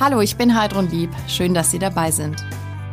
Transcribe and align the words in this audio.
Hallo, 0.00 0.22
ich 0.22 0.36
bin 0.36 0.58
Heidrun 0.58 0.88
Lieb. 0.88 1.10
Schön, 1.28 1.52
dass 1.52 1.70
Sie 1.70 1.78
dabei 1.78 2.10
sind. 2.10 2.42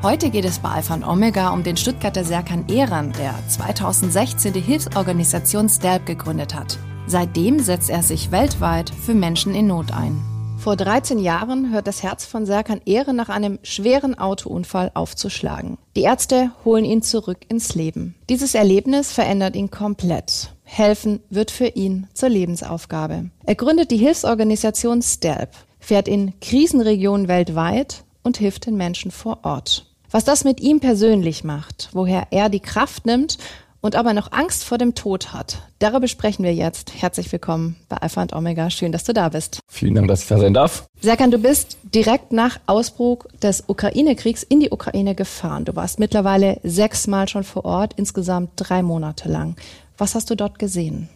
Heute 0.04 0.30
geht 0.30 0.44
es 0.44 0.60
bei 0.60 0.68
Alpha 0.68 0.94
und 0.94 1.06
Omega 1.06 1.52
um 1.52 1.64
den 1.64 1.78
Stuttgarter 1.78 2.26
Serkan 2.26 2.68
Ehran, 2.68 3.14
der 3.14 3.34
2016 3.48 4.52
die 4.52 4.60
Hilfsorganisation 4.60 5.70
STELP 5.70 6.06
gegründet 6.06 6.54
hat. 6.54 6.78
Seitdem 7.06 7.60
setzt 7.60 7.90
er 7.90 8.04
sich 8.04 8.34
weltweit 8.34 8.90
für 8.90 9.14
Menschen 9.14 9.56
in 9.56 9.68
Not 9.68 9.94
ein. 9.94 10.22
Vor 10.58 10.76
13 10.76 11.20
Jahren 11.20 11.72
hört 11.72 11.88
das 11.88 12.04
Herz 12.04 12.26
von 12.26 12.46
Serkan 12.46 12.82
Ehre 12.86 13.14
nach 13.14 13.30
einem 13.30 13.60
schweren 13.64 14.20
Autounfall 14.20 14.92
aufzuschlagen. 14.94 15.78
Die 15.96 16.02
Ärzte 16.02 16.52
holen 16.66 16.84
ihn 16.84 17.04
zurück 17.04 17.46
ins 17.48 17.74
Leben. 17.74 18.16
Dieses 18.30 18.54
Erlebnis 18.54 19.14
verändert 19.14 19.56
ihn 19.56 19.72
komplett. 19.72 20.54
Helfen 20.66 21.22
wird 21.30 21.52
für 21.52 21.68
ihn 21.68 22.08
zur 22.14 22.28
Lebensaufgabe. 22.28 23.30
Er 23.46 23.56
gründet 23.56 23.92
die 23.92 23.98
Hilfsorganisation 23.98 25.02
STELP, 25.02 25.52
fährt 25.88 26.10
in 26.10 26.38
Krisenregionen 26.42 27.30
weltweit 27.30 28.04
und 28.22 28.38
hilft 28.38 28.66
den 28.66 28.76
Menschen 28.76 29.10
vor 29.10 29.40
Ort. 29.44 29.86
Was 30.12 30.26
das 30.26 30.44
mit 30.44 30.60
ihm 30.60 30.82
persönlich 30.82 31.46
macht, 31.46 31.90
woher 31.94 32.28
er 32.32 32.50
die 32.50 32.60
Kraft 32.60 33.06
nimmt 33.06 33.38
und 33.80 33.96
aber 33.96 34.14
noch 34.14 34.34
Angst 34.34 34.66
vor 34.66 34.78
dem 34.78 34.96
Tod 34.96 35.32
hat, 35.32 35.62
darüber 35.80 36.10
sprechen 36.10 36.44
wir 36.44 36.54
jetzt. 36.54 36.92
Herzlich 37.02 37.32
willkommen 37.32 37.78
bei 37.88 37.96
Alpha 37.98 38.22
und 38.22 38.34
Omega. 38.34 38.70
Schön, 38.70 38.92
dass 38.92 39.06
du 39.06 39.14
da 39.14 39.30
bist. 39.30 39.60
Vielen 39.70 39.96
Dank, 39.96 40.10
dass 40.10 40.24
ich 40.24 40.28
da 40.28 40.38
sein 40.38 40.54
darf. 40.54 40.88
Serkan, 41.00 41.32
du 41.32 41.38
bist 41.38 41.78
direkt 41.84 42.34
nach 42.34 42.60
Ausbruch 42.66 43.26
des 43.42 43.64
Ukraine-Kriegs 43.68 44.44
in 44.44 44.60
die 44.60 44.72
Ukraine 44.72 45.16
gefahren. 45.16 45.64
Du 45.64 45.74
warst 45.78 46.00
mittlerweile 46.00 46.60
sechsmal 46.64 47.30
schon 47.30 47.46
vor 47.46 47.64
Ort, 47.64 47.94
insgesamt 47.96 48.52
drei 48.58 48.84
Monate 48.84 49.30
lang. 49.30 49.56
Was 49.98 50.16
hast 50.16 50.30
du 50.30 50.36
dort 50.36 50.60
gesehen? 50.60 51.08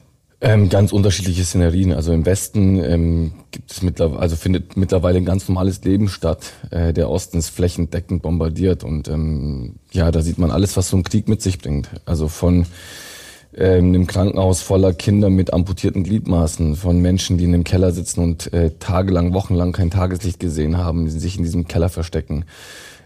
Ähm, 0.43 0.69
ganz 0.69 0.91
unterschiedliche 0.91 1.43
Szenerien. 1.45 1.93
Also 1.93 2.11
im 2.13 2.25
Westen 2.25 2.83
ähm, 2.83 3.31
gibt 3.51 3.71
es 3.71 3.83
mittlerweile, 3.83 4.19
also 4.19 4.35
findet 4.35 4.75
mittlerweile 4.75 5.17
ein 5.17 5.25
ganz 5.25 5.47
normales 5.47 5.83
Leben 5.83 6.09
statt. 6.09 6.53
Äh, 6.71 6.93
der 6.93 7.11
Osten 7.11 7.37
ist 7.37 7.49
flächendeckend 7.49 8.23
bombardiert 8.23 8.83
und 8.83 9.07
ähm, 9.07 9.75
ja, 9.91 10.09
da 10.09 10.23
sieht 10.23 10.39
man 10.39 10.49
alles, 10.49 10.75
was 10.75 10.89
so 10.89 10.97
ein 10.97 11.03
Krieg 11.03 11.27
mit 11.27 11.43
sich 11.43 11.59
bringt. 11.59 11.89
Also 12.05 12.27
von 12.27 12.65
ähm, 13.53 13.89
einem 13.89 14.07
Krankenhaus 14.07 14.63
voller 14.63 14.93
Kinder 14.93 15.29
mit 15.29 15.53
amputierten 15.53 16.03
Gliedmaßen, 16.03 16.75
von 16.75 16.99
Menschen, 16.99 17.37
die 17.37 17.43
in 17.43 17.53
einem 17.53 17.63
Keller 17.63 17.91
sitzen 17.91 18.21
und 18.21 18.51
äh, 18.51 18.71
tagelang, 18.79 19.33
wochenlang 19.33 19.73
kein 19.73 19.91
Tageslicht 19.91 20.39
gesehen 20.39 20.75
haben, 20.75 21.05
die 21.05 21.11
sich 21.11 21.37
in 21.37 21.43
diesem 21.43 21.67
Keller 21.67 21.89
verstecken. 21.89 22.45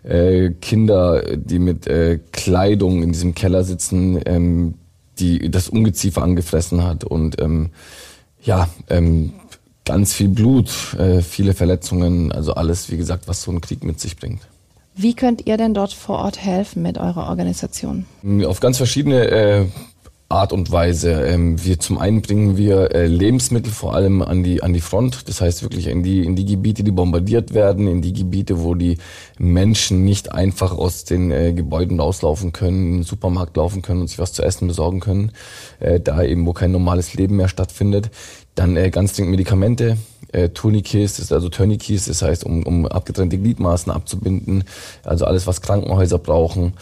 Äh, 0.03 0.52
Kinder, 0.61 1.36
die 1.36 1.59
mit 1.59 1.86
äh, 1.88 2.19
Kleidung 2.31 3.03
in 3.03 3.11
diesem 3.11 3.36
Keller 3.36 3.66
sitzen, 3.66 4.22
ähm, 4.25 4.75
die 5.19 5.49
das 5.49 5.69
Ungeziefer 5.69 6.21
angefressen 6.21 6.83
hat 6.83 7.03
und 7.03 7.41
ähm, 7.41 7.69
ja, 8.41 8.69
ähm, 8.89 9.33
ganz 9.85 10.13
viel 10.13 10.30
Blut, 10.30 10.95
äh, 10.97 11.22
viele 11.22 11.53
Verletzungen, 11.53 12.31
also 12.31 12.53
alles, 12.53 12.91
wie 12.91 12.97
gesagt, 12.97 13.27
was 13.27 13.41
so 13.41 13.52
ein 13.52 13.61
Krieg 13.61 13.83
mit 13.83 13.99
sich 13.99 14.17
bringt. 14.17 14.41
Wie 14.95 15.13
könnt 15.13 15.45
ihr 15.45 15.57
denn 15.57 15.73
dort 15.73 15.94
vor 15.94 16.19
Ort 16.19 16.41
helfen 16.41 16.81
mit 16.81 16.97
eurer 16.97 17.27
Organisation? 17.30 18.05
Auf 18.45 18.61
ganz 18.61 18.77
verschiedene 18.77 19.27
äh, 19.30 19.66
Art 20.28 20.54
und 20.54 20.72
Weise. 20.72 21.12
Ähm, 21.12 21.64
wir 21.64 21.80
zum 21.80 22.00
einen 22.00 22.22
bringen 22.22 22.58
wir 22.58 22.95
äh, 22.95 23.06
Lebensmittel 23.06 23.72
vor 23.72 23.94
allem 23.94 24.23
an 24.23 24.44
die 24.44 24.64
an 24.64 24.73
die 24.73 24.81
Front, 24.81 25.30
das 25.30 25.40
heißt 25.40 25.62
wirklich 25.62 25.88
in 25.88 26.02
die 26.02 26.26
in 26.26 26.36
die 26.36 26.45
Gebiete, 26.45 26.84
die 26.84 26.92
bombardiert 26.92 27.54
werden, 27.54 27.88
in 27.88 28.02
die 28.02 28.14
Gebiete, 28.14 28.64
wo 28.64 28.73
die 28.73 28.98
Menschen 29.38 30.03
nicht 30.03 30.31
einfach 30.31 30.76
aus 30.76 31.03
den 31.03 31.31
äh, 31.31 31.53
Gebäuden 31.53 32.00
rauslaufen 32.00 32.53
können, 32.53 32.88
in 32.88 32.94
den 32.98 33.03
Supermarkt 33.03 33.56
laufen 33.56 33.84
können 33.84 34.02
und 34.02 34.08
sich 34.08 34.18
was 34.18 34.34
zu 34.34 34.42
essen 34.42 34.68
besorgen 34.68 35.00
können, 35.00 35.31
äh, 35.80 36.00
da 36.00 36.23
eben 36.23 36.46
wo 36.48 36.53
kein 36.53 36.72
normales 36.72 37.14
Leben 37.14 37.36
mehr 37.36 37.48
stattfindet. 37.48 38.09
Dann 38.56 38.78
äh, 38.78 38.90
ganz 38.90 39.14
dringend 39.14 39.31
Medikamente, 39.31 39.98
äh, 40.31 40.50
Tourniquets, 40.50 41.18
das 41.18 41.31
also 41.31 41.50
Tourniquets, 41.50 42.06
das 42.06 42.23
heißt 42.23 42.46
um, 42.46 42.64
um 42.64 42.88
abgetrennte 42.88 43.38
Gliedmaßen 43.38 43.92
abzubinden, 43.92 44.64
also 45.03 45.26
alles 45.26 45.46
was 45.46 45.62
Krankenhäuser 45.62 46.18
brauchen. 46.18 46.73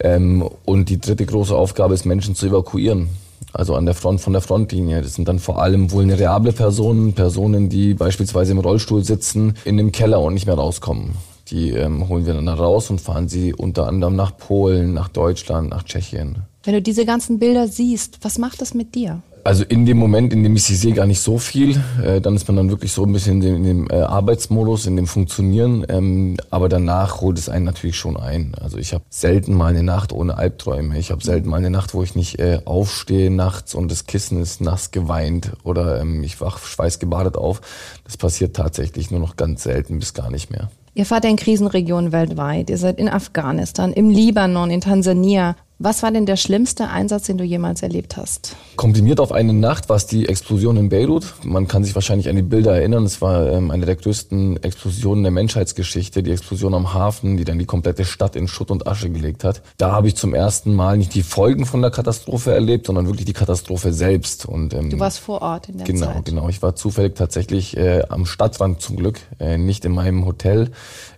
Ähm, 0.00 0.48
und 0.64 0.88
die 0.88 1.00
dritte 1.00 1.26
große 1.26 1.54
Aufgabe 1.54 1.94
ist, 1.94 2.04
Menschen 2.04 2.34
zu 2.34 2.46
evakuieren. 2.46 3.08
Also 3.52 3.74
an 3.74 3.86
der 3.86 3.94
Front, 3.94 4.20
von 4.20 4.32
der 4.32 4.42
Frontlinie. 4.42 5.00
Das 5.00 5.14
sind 5.14 5.28
dann 5.28 5.38
vor 5.38 5.62
allem 5.62 5.90
vulnerable 5.90 6.52
Personen, 6.52 7.14
Personen, 7.14 7.68
die 7.68 7.94
beispielsweise 7.94 8.52
im 8.52 8.58
Rollstuhl 8.58 9.04
sitzen, 9.04 9.54
in 9.64 9.76
dem 9.76 9.92
Keller 9.92 10.20
und 10.20 10.34
nicht 10.34 10.46
mehr 10.46 10.56
rauskommen. 10.56 11.14
Die 11.48 11.70
ähm, 11.70 12.08
holen 12.08 12.26
wir 12.26 12.34
dann 12.34 12.48
raus 12.48 12.90
und 12.90 13.00
fahren 13.00 13.28
sie 13.28 13.54
unter 13.54 13.86
anderem 13.86 14.16
nach 14.16 14.36
Polen, 14.36 14.92
nach 14.92 15.08
Deutschland, 15.08 15.70
nach 15.70 15.84
Tschechien. 15.84 16.42
Wenn 16.64 16.74
du 16.74 16.82
diese 16.82 17.06
ganzen 17.06 17.38
Bilder 17.38 17.68
siehst, 17.68 18.18
was 18.22 18.38
macht 18.38 18.60
das 18.60 18.74
mit 18.74 18.94
dir? 18.94 19.22
Also 19.46 19.62
in 19.62 19.86
dem 19.86 19.96
Moment, 19.96 20.32
in 20.32 20.42
dem 20.42 20.56
ich 20.56 20.64
sie 20.64 20.74
sehe, 20.74 20.92
gar 20.92 21.06
nicht 21.06 21.20
so 21.20 21.38
viel. 21.38 21.80
Äh, 22.02 22.20
dann 22.20 22.34
ist 22.34 22.48
man 22.48 22.56
dann 22.56 22.68
wirklich 22.68 22.90
so 22.90 23.04
ein 23.04 23.12
bisschen 23.12 23.34
in 23.34 23.40
dem, 23.40 23.56
in 23.56 23.64
dem 23.64 23.90
äh, 23.90 24.00
Arbeitsmodus, 24.00 24.86
in 24.86 24.96
dem 24.96 25.06
Funktionieren. 25.06 25.86
Ähm, 25.88 26.36
aber 26.50 26.68
danach 26.68 27.20
holt 27.20 27.38
es 27.38 27.48
einen 27.48 27.64
natürlich 27.64 27.96
schon 27.96 28.16
ein. 28.16 28.56
Also 28.60 28.76
ich 28.76 28.92
habe 28.92 29.04
selten 29.08 29.54
mal 29.54 29.68
eine 29.68 29.84
Nacht 29.84 30.12
ohne 30.12 30.36
Albträume. 30.36 30.98
Ich 30.98 31.12
habe 31.12 31.22
selten 31.22 31.48
mal 31.48 31.58
eine 31.58 31.70
Nacht, 31.70 31.94
wo 31.94 32.02
ich 32.02 32.16
nicht 32.16 32.40
äh, 32.40 32.58
aufstehe 32.64 33.30
nachts 33.30 33.76
und 33.76 33.88
das 33.88 34.06
Kissen 34.06 34.42
ist 34.42 34.60
nass 34.60 34.90
geweint 34.90 35.52
oder 35.62 36.00
ähm, 36.00 36.24
ich 36.24 36.40
wach 36.40 36.58
schweißgebadet 36.58 37.36
auf. 37.36 37.60
Das 38.02 38.16
passiert 38.16 38.56
tatsächlich 38.56 39.12
nur 39.12 39.20
noch 39.20 39.36
ganz 39.36 39.62
selten 39.62 40.00
bis 40.00 40.12
gar 40.12 40.32
nicht 40.32 40.50
mehr. 40.50 40.70
Ihr 40.96 41.06
fahrt 41.06 41.24
in 41.24 41.36
Krisenregionen 41.36 42.10
weltweit. 42.10 42.68
Ihr 42.68 42.78
seid 42.78 42.98
in 42.98 43.08
Afghanistan, 43.08 43.92
im 43.92 44.10
Libanon, 44.10 44.70
in 44.70 44.80
Tansania. 44.80 45.54
Was 45.78 46.02
war 46.02 46.10
denn 46.10 46.24
der 46.24 46.36
schlimmste 46.36 46.88
Einsatz, 46.88 47.26
den 47.26 47.36
du 47.36 47.44
jemals 47.44 47.82
erlebt 47.82 48.16
hast? 48.16 48.56
Komprimiert 48.76 49.20
auf 49.20 49.30
eine 49.30 49.52
Nacht 49.52 49.90
war 49.90 49.96
es 49.96 50.06
die 50.06 50.26
Explosion 50.26 50.78
in 50.78 50.88
Beirut. 50.88 51.34
Man 51.44 51.68
kann 51.68 51.84
sich 51.84 51.94
wahrscheinlich 51.94 52.30
an 52.30 52.36
die 52.36 52.40
Bilder 52.40 52.74
erinnern. 52.74 53.04
Es 53.04 53.20
war 53.20 53.52
ähm, 53.52 53.70
eine 53.70 53.84
der 53.84 53.96
größten 53.96 54.62
Explosionen 54.62 55.22
der 55.22 55.32
Menschheitsgeschichte. 55.32 56.22
Die 56.22 56.30
Explosion 56.30 56.72
am 56.72 56.94
Hafen, 56.94 57.36
die 57.36 57.44
dann 57.44 57.58
die 57.58 57.66
komplette 57.66 58.06
Stadt 58.06 58.36
in 58.36 58.48
Schutt 58.48 58.70
und 58.70 58.86
Asche 58.86 59.10
gelegt 59.10 59.44
hat. 59.44 59.60
Da 59.76 59.92
habe 59.92 60.08
ich 60.08 60.16
zum 60.16 60.32
ersten 60.32 60.74
Mal 60.74 60.96
nicht 60.96 61.14
die 61.14 61.22
Folgen 61.22 61.66
von 61.66 61.82
der 61.82 61.90
Katastrophe 61.90 62.52
erlebt, 62.52 62.86
sondern 62.86 63.06
wirklich 63.06 63.26
die 63.26 63.34
Katastrophe 63.34 63.92
selbst. 63.92 64.46
Und, 64.46 64.72
ähm, 64.72 64.88
du 64.88 64.98
warst 64.98 65.18
vor 65.18 65.42
Ort 65.42 65.68
in 65.68 65.76
der 65.76 65.86
genau, 65.86 66.06
Zeit? 66.06 66.24
Genau, 66.24 66.40
genau. 66.40 66.48
Ich 66.48 66.62
war 66.62 66.74
zufällig 66.74 67.16
tatsächlich 67.16 67.76
äh, 67.76 68.02
am 68.08 68.24
Stadtrand 68.24 68.80
zum 68.80 68.96
Glück, 68.96 69.20
äh, 69.40 69.58
nicht 69.58 69.84
in 69.84 69.92
meinem 69.92 70.24
Hotel, 70.24 70.70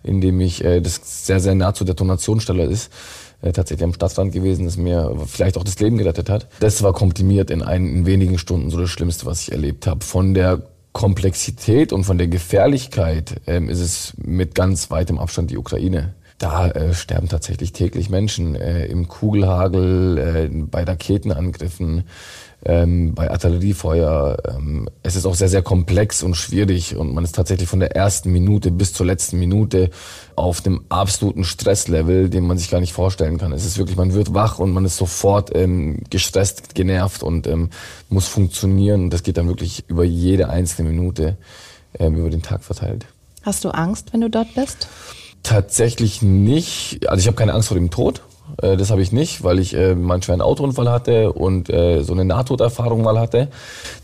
in 0.02 0.20
dem 0.20 0.40
ich, 0.40 0.64
äh, 0.64 0.80
das 0.80 1.00
sehr, 1.26 1.38
sehr 1.38 1.54
nah 1.54 1.74
zur 1.74 1.86
Detonationsstelle 1.86 2.64
ist 2.64 2.90
äh, 3.42 3.52
tatsächlich 3.52 3.84
am 3.84 3.94
Stadtrand 3.94 4.32
gewesen, 4.32 4.64
das 4.64 4.76
mir 4.76 5.16
vielleicht 5.26 5.56
auch 5.56 5.64
das 5.64 5.78
Leben 5.78 5.98
gerettet 5.98 6.28
hat. 6.28 6.48
Das 6.60 6.82
war 6.82 6.92
komprimiert 6.92 7.50
in, 7.50 7.62
ein, 7.62 7.86
in 7.86 8.06
wenigen 8.06 8.38
Stunden 8.38 8.70
so 8.70 8.80
das 8.80 8.90
Schlimmste, 8.90 9.26
was 9.26 9.42
ich 9.42 9.52
erlebt 9.52 9.86
habe. 9.86 10.04
Von 10.04 10.34
der 10.34 10.62
Komplexität 10.92 11.92
und 11.92 12.04
von 12.04 12.18
der 12.18 12.26
Gefährlichkeit 12.26 13.40
ähm, 13.46 13.68
ist 13.68 13.80
es 13.80 14.14
mit 14.16 14.54
ganz 14.54 14.90
weitem 14.90 15.18
Abstand 15.18 15.50
die 15.50 15.58
Ukraine. 15.58 16.14
Da 16.38 16.68
äh, 16.68 16.94
sterben 16.94 17.28
tatsächlich 17.28 17.72
täglich 17.72 18.10
Menschen 18.10 18.54
äh, 18.54 18.86
im 18.86 19.08
Kugelhagel, 19.08 20.18
äh, 20.18 20.48
bei 20.52 20.84
Raketenangriffen, 20.84 22.04
ähm, 22.64 23.14
bei 23.14 23.30
Artilleriefeuer. 23.30 24.36
Ähm, 24.48 24.88
es 25.02 25.16
ist 25.16 25.26
auch 25.26 25.34
sehr, 25.34 25.48
sehr 25.48 25.62
komplex 25.62 26.22
und 26.22 26.36
schwierig 26.36 26.96
und 26.96 27.12
man 27.12 27.24
ist 27.24 27.34
tatsächlich 27.34 27.68
von 27.68 27.80
der 27.80 27.96
ersten 27.96 28.32
Minute 28.32 28.70
bis 28.70 28.92
zur 28.92 29.06
letzten 29.06 29.38
Minute 29.38 29.90
auf 30.36 30.60
dem 30.60 30.82
absoluten 30.88 31.42
Stresslevel, 31.42 32.30
den 32.30 32.46
man 32.46 32.56
sich 32.56 32.70
gar 32.70 32.80
nicht 32.80 32.92
vorstellen 32.92 33.38
kann. 33.38 33.52
Es 33.52 33.64
ist 33.64 33.78
wirklich, 33.78 33.96
man 33.96 34.14
wird 34.14 34.32
wach 34.32 34.60
und 34.60 34.72
man 34.72 34.84
ist 34.84 34.96
sofort 34.96 35.54
ähm, 35.56 36.02
gestresst, 36.08 36.74
genervt 36.74 37.24
und 37.24 37.48
ähm, 37.48 37.70
muss 38.08 38.28
funktionieren. 38.28 39.04
Und 39.04 39.10
das 39.10 39.24
geht 39.24 39.38
dann 39.38 39.48
wirklich 39.48 39.84
über 39.88 40.04
jede 40.04 40.50
einzelne 40.50 40.88
Minute 40.88 41.36
ähm, 41.98 42.16
über 42.16 42.30
den 42.30 42.42
Tag 42.42 42.62
verteilt. 42.62 43.06
Hast 43.42 43.64
du 43.64 43.70
Angst, 43.70 44.12
wenn 44.12 44.20
du 44.20 44.30
dort 44.30 44.54
bist? 44.54 44.88
Tatsächlich 45.42 46.22
nicht. 46.22 47.08
Also 47.08 47.20
ich 47.20 47.26
habe 47.26 47.36
keine 47.36 47.54
Angst 47.54 47.68
vor 47.68 47.76
dem 47.76 47.90
Tod. 47.90 48.22
Äh, 48.62 48.76
das 48.76 48.90
habe 48.90 49.02
ich 49.02 49.12
nicht, 49.12 49.44
weil 49.44 49.58
ich 49.58 49.74
äh, 49.74 49.94
mal 49.94 50.20
einen 50.26 50.40
Autounfall 50.40 50.90
hatte 50.90 51.32
und 51.32 51.70
äh, 51.70 52.02
so 52.02 52.12
eine 52.12 52.24
Nahtoderfahrung 52.24 53.02
mal 53.02 53.18
hatte. 53.18 53.48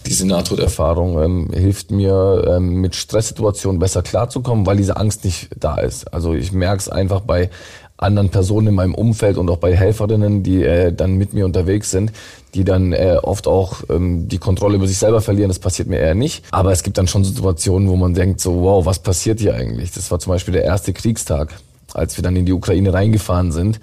Diese 0.06 0.27
Nahtoderfahrung 0.27 1.22
ähm, 1.22 1.50
hilft 1.53 1.91
mir, 1.91 2.45
ähm, 2.49 2.81
mit 2.81 2.95
Stresssituationen 2.95 3.78
besser 3.78 4.03
klarzukommen, 4.03 4.67
weil 4.67 4.77
diese 4.77 4.97
Angst 4.97 5.25
nicht 5.25 5.48
da 5.59 5.77
ist. 5.78 6.13
Also 6.13 6.34
ich 6.34 6.53
merke 6.53 6.78
es 6.78 6.89
einfach 6.89 7.21
bei 7.21 7.51
anderen 7.97 8.29
Personen 8.31 8.69
in 8.69 8.75
meinem 8.75 8.95
Umfeld 8.95 9.39
und 9.39 9.49
auch 9.49 9.59
bei 9.59 9.75
Helferinnen, 9.75 10.43
die 10.43 10.63
äh, 10.63 10.93
dann 10.93 11.15
mit 11.15 11.33
mir 11.33 11.45
unterwegs 11.45 11.91
sind, 11.91 12.13
die 12.55 12.65
dann 12.65 12.93
äh, 12.93 13.19
oft 13.23 13.47
auch 13.47 13.83
ähm, 13.89 14.29
die 14.29 14.39
Kontrolle 14.39 14.77
über 14.77 14.87
sich 14.87 14.99
selber 14.99 15.21
verlieren. 15.21 15.49
Das 15.49 15.59
passiert 15.61 15.89
mir 15.89 15.99
eher 15.99 16.15
nicht. 16.15 16.45
Aber 16.51 16.73
es 16.73 16.83
gibt 16.83 16.99
dann 16.99 17.07
schon 17.07 17.25
Situationen, 17.25 17.89
wo 17.89 17.97
man 17.97 18.15
denkt 18.15 18.41
so, 18.41 18.63
wow, 18.63 18.85
was 18.85 18.99
passiert 18.99 19.41
hier 19.41 19.55
eigentlich? 19.55 19.93
Das 19.93 20.11
war 20.11 20.19
zum 20.19 20.33
Beispiel 20.33 20.53
der 20.53 20.65
erste 20.65 20.93
Kriegstag, 20.93 21.55
als 21.93 22.17
wir 22.17 22.23
dann 22.23 22.37
in 22.37 22.47
die 22.47 22.53
Ukraine 22.53 22.93
reingefahren 22.93 23.53
sind 23.53 23.81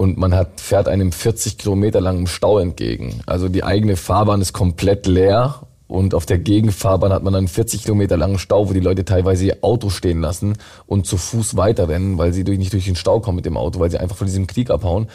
und 0.00 0.16
man 0.16 0.34
hat, 0.34 0.60
fährt 0.62 0.88
einem 0.88 1.12
40 1.12 1.58
Kilometer 1.58 2.00
langen 2.00 2.26
Stau 2.26 2.58
entgegen. 2.58 3.20
Also 3.26 3.50
die 3.50 3.64
eigene 3.64 3.96
Fahrbahn 3.96 4.40
ist 4.40 4.54
komplett 4.54 5.06
leer 5.06 5.60
und 5.90 6.14
auf 6.14 6.24
der 6.24 6.38
Gegenfahrbahn 6.38 7.12
hat 7.12 7.24
man 7.24 7.34
einen 7.34 7.48
40 7.48 7.82
Kilometer 7.82 8.16
langen 8.16 8.38
Stau, 8.38 8.68
wo 8.68 8.72
die 8.72 8.78
Leute 8.78 9.04
teilweise 9.04 9.46
ihr 9.46 9.58
Auto 9.62 9.90
stehen 9.90 10.20
lassen 10.20 10.56
und 10.86 11.04
zu 11.04 11.16
Fuß 11.16 11.56
weiterrennen, 11.56 12.16
weil 12.16 12.32
sie 12.32 12.44
durch, 12.44 12.58
nicht 12.58 12.72
durch 12.72 12.84
den 12.84 12.94
Stau 12.94 13.18
kommen 13.18 13.34
mit 13.34 13.44
dem 13.44 13.56
Auto, 13.56 13.80
weil 13.80 13.90
sie 13.90 13.98
einfach 13.98 14.16
von 14.16 14.28
diesem 14.28 14.46
Krieg 14.46 14.70
abhauen. 14.70 15.08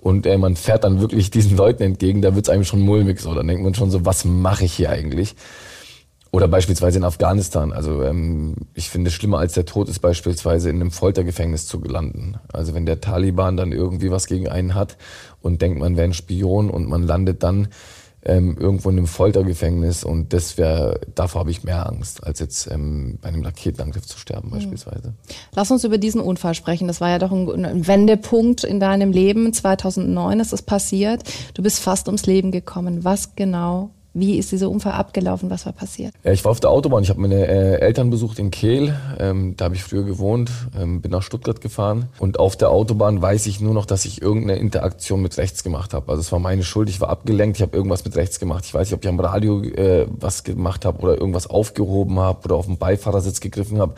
Und 0.00 0.24
äh, 0.24 0.38
man 0.38 0.56
fährt 0.56 0.84
dann 0.84 1.00
wirklich 1.00 1.30
diesen 1.30 1.54
Leuten 1.54 1.82
entgegen, 1.82 2.22
da 2.22 2.34
wird's 2.34 2.48
einem 2.48 2.64
schon 2.64 2.80
mulmig 2.80 3.20
so. 3.20 3.34
Dann 3.34 3.46
denkt 3.46 3.62
man 3.62 3.74
schon 3.74 3.90
so, 3.90 4.06
was 4.06 4.24
mache 4.24 4.64
ich 4.64 4.72
hier 4.72 4.88
eigentlich? 4.88 5.36
Oder 6.30 6.48
beispielsweise 6.48 6.96
in 6.96 7.04
Afghanistan. 7.04 7.70
Also 7.70 8.02
ähm, 8.02 8.54
ich 8.72 8.88
finde, 8.88 9.10
schlimmer 9.10 9.38
als 9.38 9.52
der 9.52 9.66
Tod 9.66 9.90
ist 9.90 9.98
beispielsweise 9.98 10.70
in 10.70 10.76
einem 10.76 10.92
Foltergefängnis 10.92 11.66
zu 11.66 11.78
landen. 11.84 12.36
Also 12.50 12.72
wenn 12.72 12.86
der 12.86 13.02
Taliban 13.02 13.58
dann 13.58 13.70
irgendwie 13.70 14.10
was 14.10 14.26
gegen 14.26 14.48
einen 14.48 14.74
hat 14.74 14.96
und 15.42 15.60
denkt, 15.60 15.78
man 15.78 15.98
wäre 15.98 16.08
ein 16.08 16.14
Spion 16.14 16.70
und 16.70 16.88
man 16.88 17.02
landet 17.02 17.42
dann 17.42 17.68
ähm, 18.24 18.56
irgendwo 18.58 18.90
in 18.90 18.98
einem 18.98 19.06
Foltergefängnis 19.06 20.04
und 20.04 20.32
das 20.32 20.56
wäre, 20.56 21.00
davor 21.14 21.40
habe 21.40 21.50
ich 21.50 21.64
mehr 21.64 21.86
Angst, 21.86 22.24
als 22.24 22.38
jetzt 22.38 22.70
ähm, 22.70 23.18
bei 23.20 23.28
einem 23.28 23.42
Raketenangriff 23.42 24.06
zu 24.06 24.18
sterben 24.18 24.48
mhm. 24.48 24.54
beispielsweise. 24.54 25.14
Lass 25.54 25.70
uns 25.70 25.84
über 25.84 25.98
diesen 25.98 26.20
Unfall 26.20 26.54
sprechen. 26.54 26.86
Das 26.86 27.00
war 27.00 27.10
ja 27.10 27.18
doch 27.18 27.32
ein, 27.32 27.64
ein 27.64 27.86
Wendepunkt 27.86 28.64
in 28.64 28.78
deinem 28.78 29.12
Leben. 29.12 29.52
2009 29.52 30.40
ist 30.40 30.52
es 30.52 30.62
passiert. 30.62 31.24
Du 31.54 31.62
bist 31.62 31.80
fast 31.80 32.06
ums 32.06 32.26
Leben 32.26 32.52
gekommen. 32.52 33.04
Was 33.04 33.34
genau 33.34 33.90
wie 34.14 34.38
ist 34.38 34.52
dieser 34.52 34.68
Unfall 34.68 34.92
abgelaufen? 34.92 35.48
Was 35.48 35.64
war 35.64 35.72
passiert? 35.72 36.12
Ich 36.22 36.44
war 36.44 36.50
auf 36.50 36.60
der 36.60 36.70
Autobahn. 36.70 37.02
Ich 37.02 37.08
habe 37.08 37.20
meine 37.20 37.46
äh, 37.46 37.80
Eltern 37.80 38.10
besucht 38.10 38.38
in 38.38 38.50
Kehl. 38.50 38.94
Ähm, 39.18 39.56
da 39.56 39.66
habe 39.66 39.74
ich 39.74 39.82
früher 39.82 40.04
gewohnt. 40.04 40.50
Ähm, 40.78 41.00
bin 41.00 41.10
nach 41.10 41.22
Stuttgart 41.22 41.60
gefahren. 41.60 42.08
Und 42.18 42.38
auf 42.38 42.56
der 42.56 42.70
Autobahn 42.70 43.22
weiß 43.22 43.46
ich 43.46 43.60
nur 43.60 43.72
noch, 43.72 43.86
dass 43.86 44.04
ich 44.04 44.20
irgendeine 44.20 44.60
Interaktion 44.60 45.22
mit 45.22 45.38
rechts 45.38 45.64
gemacht 45.64 45.94
habe. 45.94 46.10
Also 46.10 46.20
es 46.20 46.30
war 46.30 46.38
meine 46.38 46.62
Schuld. 46.62 46.90
Ich 46.90 47.00
war 47.00 47.08
abgelenkt. 47.08 47.56
Ich 47.56 47.62
habe 47.62 47.74
irgendwas 47.74 48.04
mit 48.04 48.14
rechts 48.16 48.38
gemacht. 48.38 48.64
Ich 48.66 48.74
weiß 48.74 48.88
nicht, 48.88 48.94
ob 48.94 49.02
ich 49.02 49.08
am 49.08 49.18
Radio 49.18 49.62
äh, 49.62 50.06
was 50.10 50.44
gemacht 50.44 50.84
habe 50.84 51.00
oder 51.00 51.18
irgendwas 51.18 51.46
aufgehoben 51.46 52.18
habe 52.20 52.44
oder 52.44 52.56
auf 52.56 52.66
den 52.66 52.76
Beifahrersitz 52.76 53.40
gegriffen 53.40 53.78
habe. 53.78 53.94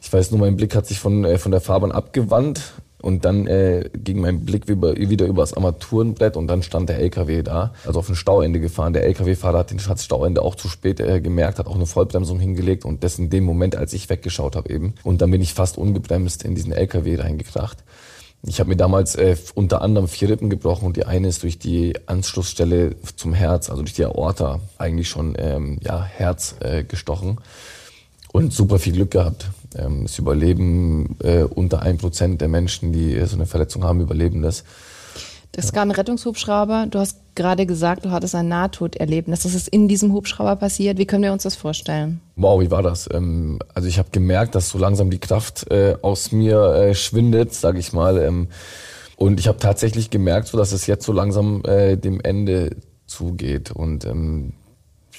Ich 0.00 0.12
weiß 0.12 0.30
nur, 0.30 0.40
mein 0.40 0.56
Blick 0.56 0.76
hat 0.76 0.86
sich 0.86 1.00
von, 1.00 1.24
äh, 1.24 1.38
von 1.38 1.50
der 1.50 1.60
Fahrbahn 1.60 1.90
abgewandt 1.90 2.60
und 3.06 3.24
dann 3.24 3.46
äh, 3.46 3.88
ging 3.94 4.20
mein 4.20 4.44
Blick 4.44 4.66
wieder, 4.66 4.96
wieder 4.96 5.26
über 5.26 5.42
das 5.42 5.54
Armaturenbrett 5.54 6.36
und 6.36 6.48
dann 6.48 6.64
stand 6.64 6.88
der 6.88 6.98
LKW 6.98 7.44
da, 7.44 7.72
also 7.86 8.00
auf 8.00 8.08
ein 8.08 8.16
Stauende 8.16 8.58
gefahren. 8.58 8.94
Der 8.94 9.04
LKW-Fahrer 9.04 9.58
hat 9.58 9.70
den 9.70 9.80
das 9.86 10.04
Stauende 10.04 10.42
auch 10.42 10.56
zu 10.56 10.68
spät 10.68 10.98
äh, 10.98 11.20
gemerkt, 11.20 11.60
hat 11.60 11.68
auch 11.68 11.76
eine 11.76 11.86
Vollbremsung 11.86 12.40
hingelegt 12.40 12.84
und 12.84 13.04
das 13.04 13.20
in 13.20 13.30
dem 13.30 13.44
Moment, 13.44 13.76
als 13.76 13.92
ich 13.92 14.10
weggeschaut 14.10 14.56
habe 14.56 14.70
eben. 14.70 14.94
Und 15.04 15.22
dann 15.22 15.30
bin 15.30 15.40
ich 15.40 15.54
fast 15.54 15.78
ungebremst 15.78 16.42
in 16.42 16.56
diesen 16.56 16.72
LKW 16.72 17.14
reingekracht. 17.14 17.84
Ich 18.42 18.58
habe 18.58 18.70
mir 18.70 18.76
damals 18.76 19.14
äh, 19.14 19.36
unter 19.54 19.82
anderem 19.82 20.08
vier 20.08 20.28
Rippen 20.28 20.50
gebrochen 20.50 20.86
und 20.86 20.96
die 20.96 21.06
eine 21.06 21.28
ist 21.28 21.44
durch 21.44 21.60
die 21.60 21.94
Anschlussstelle 22.06 22.96
zum 23.14 23.34
Herz, 23.34 23.70
also 23.70 23.82
durch 23.82 23.94
die 23.94 24.04
Aorta, 24.04 24.58
eigentlich 24.78 25.08
schon 25.08 25.36
ähm, 25.38 25.78
ja, 25.80 26.02
Herz 26.02 26.56
äh, 26.58 26.82
gestochen 26.82 27.38
und 28.32 28.52
super 28.52 28.80
viel 28.80 28.94
Glück 28.94 29.12
gehabt. 29.12 29.46
Ähm, 29.78 30.04
es 30.04 30.18
überleben 30.18 31.16
äh, 31.22 31.42
unter 31.42 31.82
ein 31.82 31.98
Prozent 31.98 32.40
der 32.40 32.48
Menschen, 32.48 32.92
die 32.92 33.20
so 33.26 33.36
eine 33.36 33.46
Verletzung 33.46 33.84
haben, 33.84 34.00
überleben 34.00 34.42
das. 34.42 34.64
Das 35.56 35.72
kam 35.72 35.88
ein 35.88 35.92
Rettungshubschrauber. 35.92 36.86
Du 36.90 36.98
hast 36.98 37.18
gerade 37.34 37.64
gesagt, 37.64 38.04
du 38.04 38.10
hattest 38.10 38.34
ein 38.34 38.48
Nahtoderlebnis. 38.48 39.40
Das 39.40 39.54
ist 39.54 39.68
in 39.68 39.88
diesem 39.88 40.12
Hubschrauber 40.12 40.56
passiert. 40.56 40.98
Wie 40.98 41.06
können 41.06 41.22
wir 41.22 41.32
uns 41.32 41.44
das 41.44 41.56
vorstellen? 41.56 42.20
Wow, 42.36 42.60
wie 42.60 42.70
war 42.70 42.82
das? 42.82 43.08
Ähm, 43.10 43.58
also 43.72 43.88
ich 43.88 43.98
habe 43.98 44.10
gemerkt, 44.12 44.54
dass 44.54 44.68
so 44.68 44.78
langsam 44.78 45.08
die 45.08 45.18
Kraft 45.18 45.70
äh, 45.70 45.96
aus 46.02 46.30
mir 46.30 46.74
äh, 46.74 46.94
schwindet, 46.94 47.54
sage 47.54 47.78
ich 47.78 47.94
mal. 47.94 48.18
Ähm, 48.18 48.48
und 49.16 49.40
ich 49.40 49.48
habe 49.48 49.58
tatsächlich 49.58 50.10
gemerkt, 50.10 50.48
so 50.48 50.58
dass 50.58 50.72
es 50.72 50.86
jetzt 50.86 51.06
so 51.06 51.12
langsam 51.12 51.62
äh, 51.64 51.96
dem 51.96 52.20
Ende 52.20 52.76
zugeht. 53.06 53.70
Und 53.70 54.04
ähm, 54.04 54.52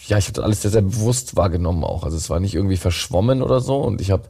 ja, 0.07 0.17
ich 0.17 0.25
habe 0.25 0.33
das 0.33 0.43
alles 0.43 0.61
sehr, 0.61 0.71
sehr 0.71 0.81
bewusst 0.81 1.35
wahrgenommen 1.35 1.83
auch. 1.83 2.03
Also 2.03 2.17
es 2.17 2.29
war 2.29 2.39
nicht 2.39 2.55
irgendwie 2.55 2.77
verschwommen 2.77 3.41
oder 3.41 3.59
so. 3.59 3.77
Und 3.77 4.01
ich 4.01 4.11
habe 4.11 4.23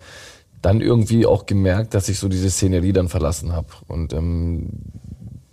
dann 0.61 0.81
irgendwie 0.81 1.25
auch 1.25 1.45
gemerkt, 1.45 1.93
dass 1.93 2.09
ich 2.09 2.19
so 2.19 2.27
diese 2.27 2.49
Szenerie 2.49 2.93
dann 2.93 3.09
verlassen 3.09 3.53
habe. 3.53 3.67
Und 3.87 4.13
ähm, 4.13 4.69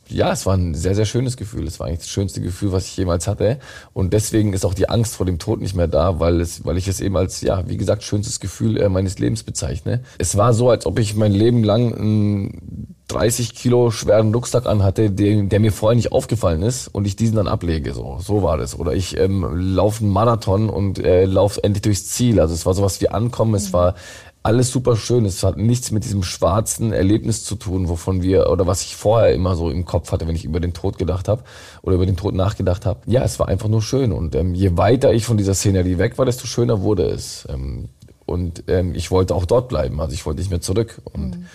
ja, 0.08 0.32
es 0.32 0.46
war 0.46 0.56
ein 0.56 0.74
sehr, 0.74 0.94
sehr 0.94 1.04
schönes 1.04 1.36
Gefühl. 1.36 1.66
Es 1.66 1.80
war 1.80 1.86
eigentlich 1.86 2.00
das 2.00 2.08
schönste 2.08 2.40
Gefühl, 2.40 2.72
was 2.72 2.86
ich 2.86 2.96
jemals 2.96 3.26
hatte. 3.26 3.58
Und 3.92 4.12
deswegen 4.12 4.52
ist 4.52 4.64
auch 4.64 4.74
die 4.74 4.88
Angst 4.88 5.16
vor 5.16 5.26
dem 5.26 5.38
Tod 5.38 5.60
nicht 5.60 5.74
mehr 5.74 5.88
da, 5.88 6.20
weil 6.20 6.40
es, 6.40 6.64
weil 6.64 6.78
ich 6.78 6.88
es 6.88 7.00
eben 7.00 7.16
als, 7.16 7.40
ja, 7.40 7.68
wie 7.68 7.76
gesagt, 7.76 8.02
schönstes 8.02 8.40
Gefühl 8.40 8.78
äh, 8.78 8.88
meines 8.88 9.18
Lebens 9.18 9.42
bezeichne. 9.42 10.02
Es 10.18 10.36
war 10.36 10.54
so, 10.54 10.70
als 10.70 10.86
ob 10.86 10.98
ich 10.98 11.14
mein 11.16 11.32
Leben 11.32 11.64
lang 11.64 11.94
einen 11.94 12.93
30 13.08 13.54
Kilo 13.54 13.90
schweren 13.90 14.32
Rucksack 14.34 14.66
anhatte, 14.66 15.10
der, 15.10 15.42
der 15.42 15.60
mir 15.60 15.72
vorher 15.72 15.96
nicht 15.96 16.12
aufgefallen 16.12 16.62
ist 16.62 16.88
und 16.88 17.06
ich 17.06 17.16
diesen 17.16 17.36
dann 17.36 17.48
ablege. 17.48 17.92
So, 17.92 18.18
so 18.20 18.42
war 18.42 18.56
das. 18.56 18.78
Oder 18.78 18.94
ich 18.94 19.18
ähm, 19.18 19.46
laufe 19.54 20.02
einen 20.02 20.12
Marathon 20.12 20.70
und 20.70 20.98
äh, 20.98 21.26
laufe 21.26 21.62
endlich 21.62 21.82
durchs 21.82 22.06
Ziel. 22.06 22.40
Also 22.40 22.54
es 22.54 22.64
war 22.64 22.72
sowas 22.72 23.00
wie 23.00 23.10
Ankommen. 23.10 23.54
Es 23.54 23.72
war 23.74 23.94
alles 24.42 24.70
super 24.70 24.96
schön. 24.96 25.26
Es 25.26 25.42
hat 25.42 25.58
nichts 25.58 25.90
mit 25.90 26.04
diesem 26.04 26.22
schwarzen 26.22 26.92
Erlebnis 26.92 27.44
zu 27.44 27.56
tun, 27.56 27.88
wovon 27.88 28.22
wir 28.22 28.48
oder 28.50 28.66
was 28.66 28.82
ich 28.82 28.96
vorher 28.96 29.34
immer 29.34 29.54
so 29.54 29.70
im 29.70 29.84
Kopf 29.84 30.10
hatte, 30.10 30.26
wenn 30.26 30.36
ich 30.36 30.44
über 30.44 30.60
den 30.60 30.72
Tod 30.72 30.96
gedacht 30.96 31.28
habe 31.28 31.44
oder 31.82 31.96
über 31.96 32.06
den 32.06 32.16
Tod 32.16 32.34
nachgedacht 32.34 32.86
habe. 32.86 33.00
Ja, 33.06 33.22
es 33.22 33.38
war 33.38 33.48
einfach 33.48 33.68
nur 33.68 33.82
schön. 33.82 34.12
Und 34.12 34.34
ähm, 34.34 34.54
je 34.54 34.76
weiter 34.78 35.12
ich 35.12 35.26
von 35.26 35.36
dieser 35.36 35.54
Szenerie 35.54 35.98
weg 35.98 36.16
war, 36.16 36.24
desto 36.24 36.46
schöner 36.46 36.80
wurde 36.80 37.04
es. 37.04 37.46
Ähm, 37.50 37.88
und 38.26 38.64
ähm, 38.68 38.94
ich 38.94 39.10
wollte 39.10 39.34
auch 39.34 39.44
dort 39.44 39.68
bleiben. 39.68 40.00
Also 40.00 40.14
ich 40.14 40.24
wollte 40.24 40.40
nicht 40.40 40.50
mehr 40.50 40.62
zurück. 40.62 41.00
Und 41.04 41.38
mhm. 41.38 41.46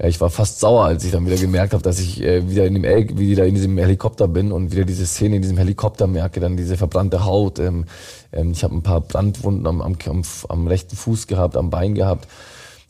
Ja, 0.00 0.08
ich 0.08 0.20
war 0.20 0.30
fast 0.30 0.60
sauer, 0.60 0.84
als 0.84 1.04
ich 1.04 1.12
dann 1.12 1.26
wieder 1.26 1.36
gemerkt 1.36 1.74
habe, 1.74 1.82
dass 1.82 2.00
ich 2.00 2.22
äh, 2.22 2.48
wieder 2.48 2.64
in 2.66 2.72
dem 2.72 2.84
El 2.84 3.18
wieder 3.18 3.44
in 3.44 3.54
diesem 3.54 3.76
Helikopter 3.76 4.28
bin 4.28 4.50
und 4.50 4.72
wieder 4.72 4.84
diese 4.84 5.04
Szene 5.04 5.36
in 5.36 5.42
diesem 5.42 5.58
Helikopter 5.58 6.06
merke, 6.06 6.40
dann 6.40 6.56
diese 6.56 6.78
verbrannte 6.78 7.26
Haut. 7.26 7.58
Ähm, 7.58 7.84
ähm, 8.32 8.52
ich 8.52 8.64
habe 8.64 8.74
ein 8.74 8.82
paar 8.82 9.02
Brandwunden 9.02 9.66
am, 9.66 9.82
am, 9.82 9.98
am, 10.06 10.22
am, 10.48 10.66
rechten 10.66 10.96
Fuß 10.96 11.26
gehabt, 11.26 11.54
am 11.54 11.68
Bein 11.68 11.94
gehabt. 11.94 12.28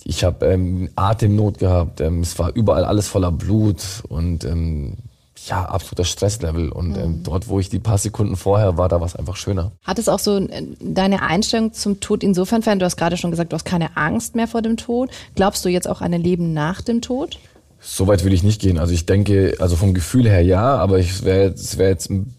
Ich 0.04 0.22
habe 0.22 0.46
ähm, 0.46 0.88
Atemnot 0.94 1.58
gehabt. 1.58 2.00
Ähm, 2.00 2.20
es 2.20 2.38
war 2.38 2.54
überall 2.54 2.84
alles 2.84 3.08
voller 3.08 3.32
Blut 3.32 3.82
und 4.08 4.44
ähm, 4.44 4.98
ja, 5.46 5.64
absoluter 5.64 6.04
Stresslevel. 6.04 6.70
Und 6.70 6.96
ähm, 6.96 7.10
mhm. 7.10 7.22
dort, 7.22 7.48
wo 7.48 7.60
ich 7.60 7.68
die 7.68 7.78
paar 7.78 7.98
Sekunden 7.98 8.36
vorher 8.36 8.76
war, 8.76 8.88
da 8.88 9.00
war 9.00 9.06
es 9.06 9.16
einfach 9.16 9.36
schöner. 9.36 9.72
Hat 9.82 9.98
es 9.98 10.08
auch 10.08 10.18
so 10.18 10.36
äh, 10.38 10.62
deine 10.80 11.22
Einstellung 11.22 11.72
zum 11.72 12.00
Tod 12.00 12.22
insofern 12.22 12.62
verändert? 12.62 12.82
Du 12.82 12.86
hast 12.86 12.96
gerade 12.96 13.16
schon 13.16 13.30
gesagt, 13.30 13.52
du 13.52 13.54
hast 13.54 13.64
keine 13.64 13.96
Angst 13.96 14.34
mehr 14.34 14.48
vor 14.48 14.62
dem 14.62 14.76
Tod. 14.76 15.10
Glaubst 15.34 15.64
du 15.64 15.68
jetzt 15.68 15.88
auch 15.88 16.00
an 16.00 16.12
ein 16.12 16.22
Leben 16.22 16.52
nach 16.52 16.82
dem 16.82 17.00
Tod? 17.00 17.38
So 17.80 18.06
weit 18.06 18.24
will 18.24 18.32
ich 18.32 18.42
nicht 18.42 18.60
gehen. 18.60 18.78
Also 18.78 18.92
ich 18.92 19.06
denke, 19.06 19.56
also 19.58 19.76
vom 19.76 19.94
Gefühl 19.94 20.28
her 20.28 20.42
ja, 20.42 20.76
aber 20.76 20.98
ich 20.98 21.24
wäre 21.24 21.54
wär 21.76 21.88
jetzt 21.88 22.10
ein 22.10 22.34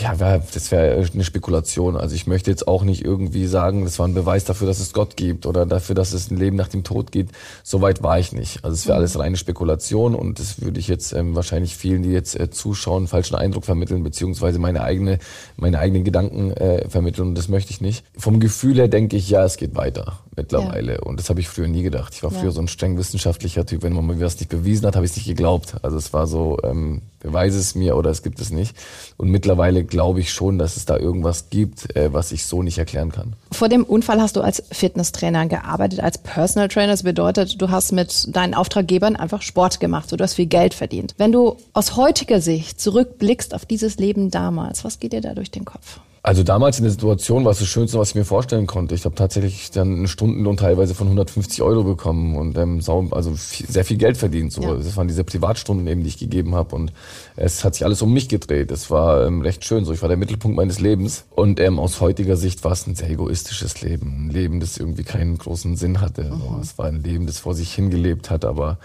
ja, 0.00 0.18
wär, 0.18 0.42
das 0.52 0.70
wäre 0.70 1.06
eine 1.12 1.24
Spekulation. 1.24 1.96
Also 1.96 2.14
ich 2.14 2.26
möchte 2.26 2.50
jetzt 2.50 2.68
auch 2.68 2.84
nicht 2.84 3.04
irgendwie 3.04 3.46
sagen, 3.46 3.84
das 3.84 3.98
war 3.98 4.06
ein 4.06 4.14
Beweis 4.14 4.44
dafür, 4.44 4.66
dass 4.66 4.80
es 4.80 4.92
Gott 4.92 5.16
gibt 5.16 5.46
oder 5.46 5.66
dafür, 5.66 5.94
dass 5.94 6.12
es 6.12 6.30
ein 6.30 6.36
Leben 6.36 6.56
nach 6.56 6.68
dem 6.68 6.84
Tod 6.84 7.12
gibt. 7.12 7.34
So 7.62 7.82
weit 7.82 8.02
war 8.02 8.18
ich 8.18 8.32
nicht. 8.32 8.64
Also 8.64 8.74
es 8.74 8.86
wäre 8.86 8.96
mhm. 8.96 9.00
alles 9.00 9.18
reine 9.18 9.36
Spekulation 9.36 10.14
und 10.14 10.38
das 10.38 10.60
würde 10.60 10.80
ich 10.80 10.88
jetzt 10.88 11.12
ähm, 11.12 11.34
wahrscheinlich 11.34 11.76
vielen, 11.76 12.02
die 12.02 12.10
jetzt 12.10 12.38
äh, 12.38 12.50
zuschauen, 12.50 13.06
falschen 13.06 13.36
Eindruck 13.36 13.64
vermitteln, 13.64 14.02
beziehungsweise 14.02 14.58
meine 14.58 14.82
eigene, 14.82 15.18
meine 15.56 15.78
eigenen 15.78 16.04
Gedanken 16.04 16.52
äh, 16.52 16.88
vermitteln 16.88 17.28
und 17.28 17.34
das 17.36 17.48
möchte 17.48 17.70
ich 17.70 17.80
nicht. 17.80 18.04
Vom 18.16 18.40
Gefühl 18.40 18.76
her 18.76 18.88
denke 18.88 19.16
ich, 19.16 19.28
ja, 19.28 19.44
es 19.44 19.56
geht 19.56 19.76
weiter 19.76 20.20
mittlerweile. 20.36 20.94
Ja. 20.94 21.02
Und 21.02 21.18
das 21.18 21.30
habe 21.30 21.40
ich 21.40 21.48
früher 21.48 21.68
nie 21.68 21.82
gedacht. 21.82 22.14
Ich 22.14 22.22
war 22.22 22.32
ja. 22.32 22.38
früher 22.38 22.52
so 22.52 22.60
ein 22.60 22.68
streng 22.68 22.98
wissenschaftlicher 22.98 23.64
Typ. 23.66 23.82
Wenn 23.82 23.92
man 23.92 24.06
mir 24.06 24.20
was 24.20 24.38
nicht 24.38 24.50
bewiesen 24.50 24.86
hat, 24.86 24.94
habe 24.94 25.04
ich 25.04 25.12
es 25.12 25.16
nicht 25.16 25.26
geglaubt. 25.26 25.76
Also 25.82 25.96
es 25.96 26.12
war 26.12 26.26
so, 26.26 26.58
ähm, 26.62 27.02
beweise 27.20 27.58
es 27.58 27.74
mir 27.74 27.96
oder 27.96 28.10
es 28.10 28.22
gibt 28.22 28.40
es 28.40 28.50
nicht. 28.50 28.76
Und 29.16 29.30
mittlerweile 29.30 29.84
glaube 29.86 30.20
ich 30.20 30.32
schon, 30.32 30.58
dass 30.58 30.76
es 30.76 30.84
da 30.84 30.96
irgendwas 30.96 31.50
gibt, 31.50 31.96
äh, 31.96 32.12
was 32.12 32.32
ich 32.32 32.44
so 32.44 32.62
nicht 32.62 32.78
erklären 32.78 33.12
kann. 33.12 33.34
Vor 33.52 33.68
dem 33.68 33.84
Unfall 33.84 34.20
hast 34.20 34.36
du 34.36 34.40
als 34.40 34.62
Fitnesstrainer 34.70 35.46
gearbeitet, 35.46 36.00
als 36.00 36.18
Personal 36.18 36.68
Trainer. 36.68 36.92
Das 36.92 37.02
bedeutet, 37.02 37.60
du 37.60 37.70
hast 37.70 37.92
mit 37.92 38.34
deinen 38.34 38.54
Auftraggebern 38.54 39.16
einfach 39.16 39.42
Sport 39.42 39.80
gemacht. 39.80 40.08
So, 40.08 40.16
du 40.16 40.24
hast 40.24 40.34
viel 40.34 40.46
Geld 40.46 40.74
verdient. 40.74 41.14
Wenn 41.18 41.32
du 41.32 41.56
aus 41.72 41.96
heutiger 41.96 42.40
Sicht 42.40 42.80
zurückblickst 42.80 43.54
auf 43.54 43.66
dieses 43.66 43.98
Leben 43.98 44.30
damals, 44.30 44.84
was 44.84 44.98
geht 44.98 45.12
dir 45.12 45.20
da 45.20 45.34
durch 45.34 45.50
den 45.50 45.64
Kopf? 45.64 46.00
Also 46.26 46.42
damals 46.42 46.76
in 46.78 46.82
der 46.82 46.90
Situation 46.90 47.44
war 47.44 47.52
es 47.52 47.60
das 47.60 47.68
Schönste, 47.68 48.00
was 48.00 48.08
ich 48.08 48.14
mir 48.16 48.24
vorstellen 48.24 48.66
konnte. 48.66 48.96
Ich 48.96 49.04
habe 49.04 49.14
tatsächlich 49.14 49.70
dann 49.70 49.94
einen 49.94 50.08
Stundenlohn 50.08 50.56
teilweise 50.56 50.92
von 50.92 51.06
150 51.06 51.62
Euro 51.62 51.84
bekommen 51.84 52.34
und 52.34 52.58
ähm, 52.58 52.80
also 53.12 53.36
viel, 53.36 53.68
sehr 53.68 53.84
viel 53.84 53.96
Geld 53.96 54.16
verdient. 54.16 54.52
So. 54.52 54.60
Ja. 54.60 54.74
Das 54.74 54.96
waren 54.96 55.06
diese 55.06 55.22
Privatstunden 55.22 55.86
eben, 55.86 56.02
die 56.02 56.08
ich 56.08 56.18
gegeben 56.18 56.56
habe 56.56 56.74
und 56.74 56.92
es 57.36 57.62
hat 57.62 57.74
sich 57.74 57.84
alles 57.84 58.02
um 58.02 58.12
mich 58.12 58.28
gedreht. 58.28 58.72
Es 58.72 58.90
war 58.90 59.24
ähm, 59.24 59.40
recht 59.40 59.64
schön. 59.64 59.84
So, 59.84 59.92
ich 59.92 60.02
war 60.02 60.08
der 60.08 60.18
Mittelpunkt 60.18 60.56
meines 60.56 60.80
Lebens 60.80 61.26
und 61.30 61.60
ähm, 61.60 61.78
aus 61.78 62.00
heutiger 62.00 62.36
Sicht 62.36 62.64
war 62.64 62.72
es 62.72 62.88
ein 62.88 62.96
sehr 62.96 63.08
egoistisches 63.08 63.80
Leben, 63.82 64.26
ein 64.26 64.30
Leben, 64.30 64.58
das 64.58 64.78
irgendwie 64.78 65.04
keinen 65.04 65.38
großen 65.38 65.76
Sinn 65.76 66.00
hatte. 66.00 66.24
Mhm. 66.24 66.40
So. 66.40 66.58
Es 66.60 66.76
war 66.76 66.86
ein 66.86 67.04
Leben, 67.04 67.26
das 67.26 67.38
vor 67.38 67.54
sich 67.54 67.72
hingelebt 67.72 68.30
hat, 68.30 68.44
aber 68.44 68.78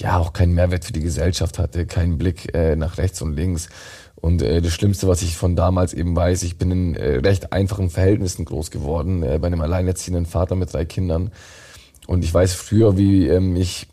ja 0.00 0.16
auch 0.16 0.32
keinen 0.32 0.54
Mehrwert 0.54 0.86
für 0.86 0.94
die 0.94 1.02
Gesellschaft 1.02 1.58
hatte, 1.58 1.84
keinen 1.84 2.16
Blick 2.16 2.54
äh, 2.54 2.76
nach 2.76 2.96
rechts 2.96 3.20
und 3.20 3.34
links. 3.36 3.68
Und 4.20 4.42
äh, 4.42 4.60
das 4.60 4.72
Schlimmste, 4.72 5.06
was 5.06 5.22
ich 5.22 5.36
von 5.36 5.54
damals 5.54 5.94
eben 5.94 6.14
weiß, 6.16 6.42
ich 6.42 6.58
bin 6.58 6.70
in 6.70 6.94
äh, 6.96 7.16
recht 7.16 7.52
einfachen 7.52 7.88
Verhältnissen 7.88 8.44
groß 8.44 8.70
geworden, 8.70 9.22
äh, 9.22 9.38
bei 9.40 9.46
einem 9.46 9.60
alleinerziehenden 9.60 10.26
Vater 10.26 10.56
mit 10.56 10.72
drei 10.72 10.84
Kindern. 10.84 11.30
Und 12.06 12.24
ich 12.24 12.34
weiß 12.34 12.54
früher, 12.54 12.96
wie 12.96 13.28
ähm, 13.28 13.54
ich 13.54 13.86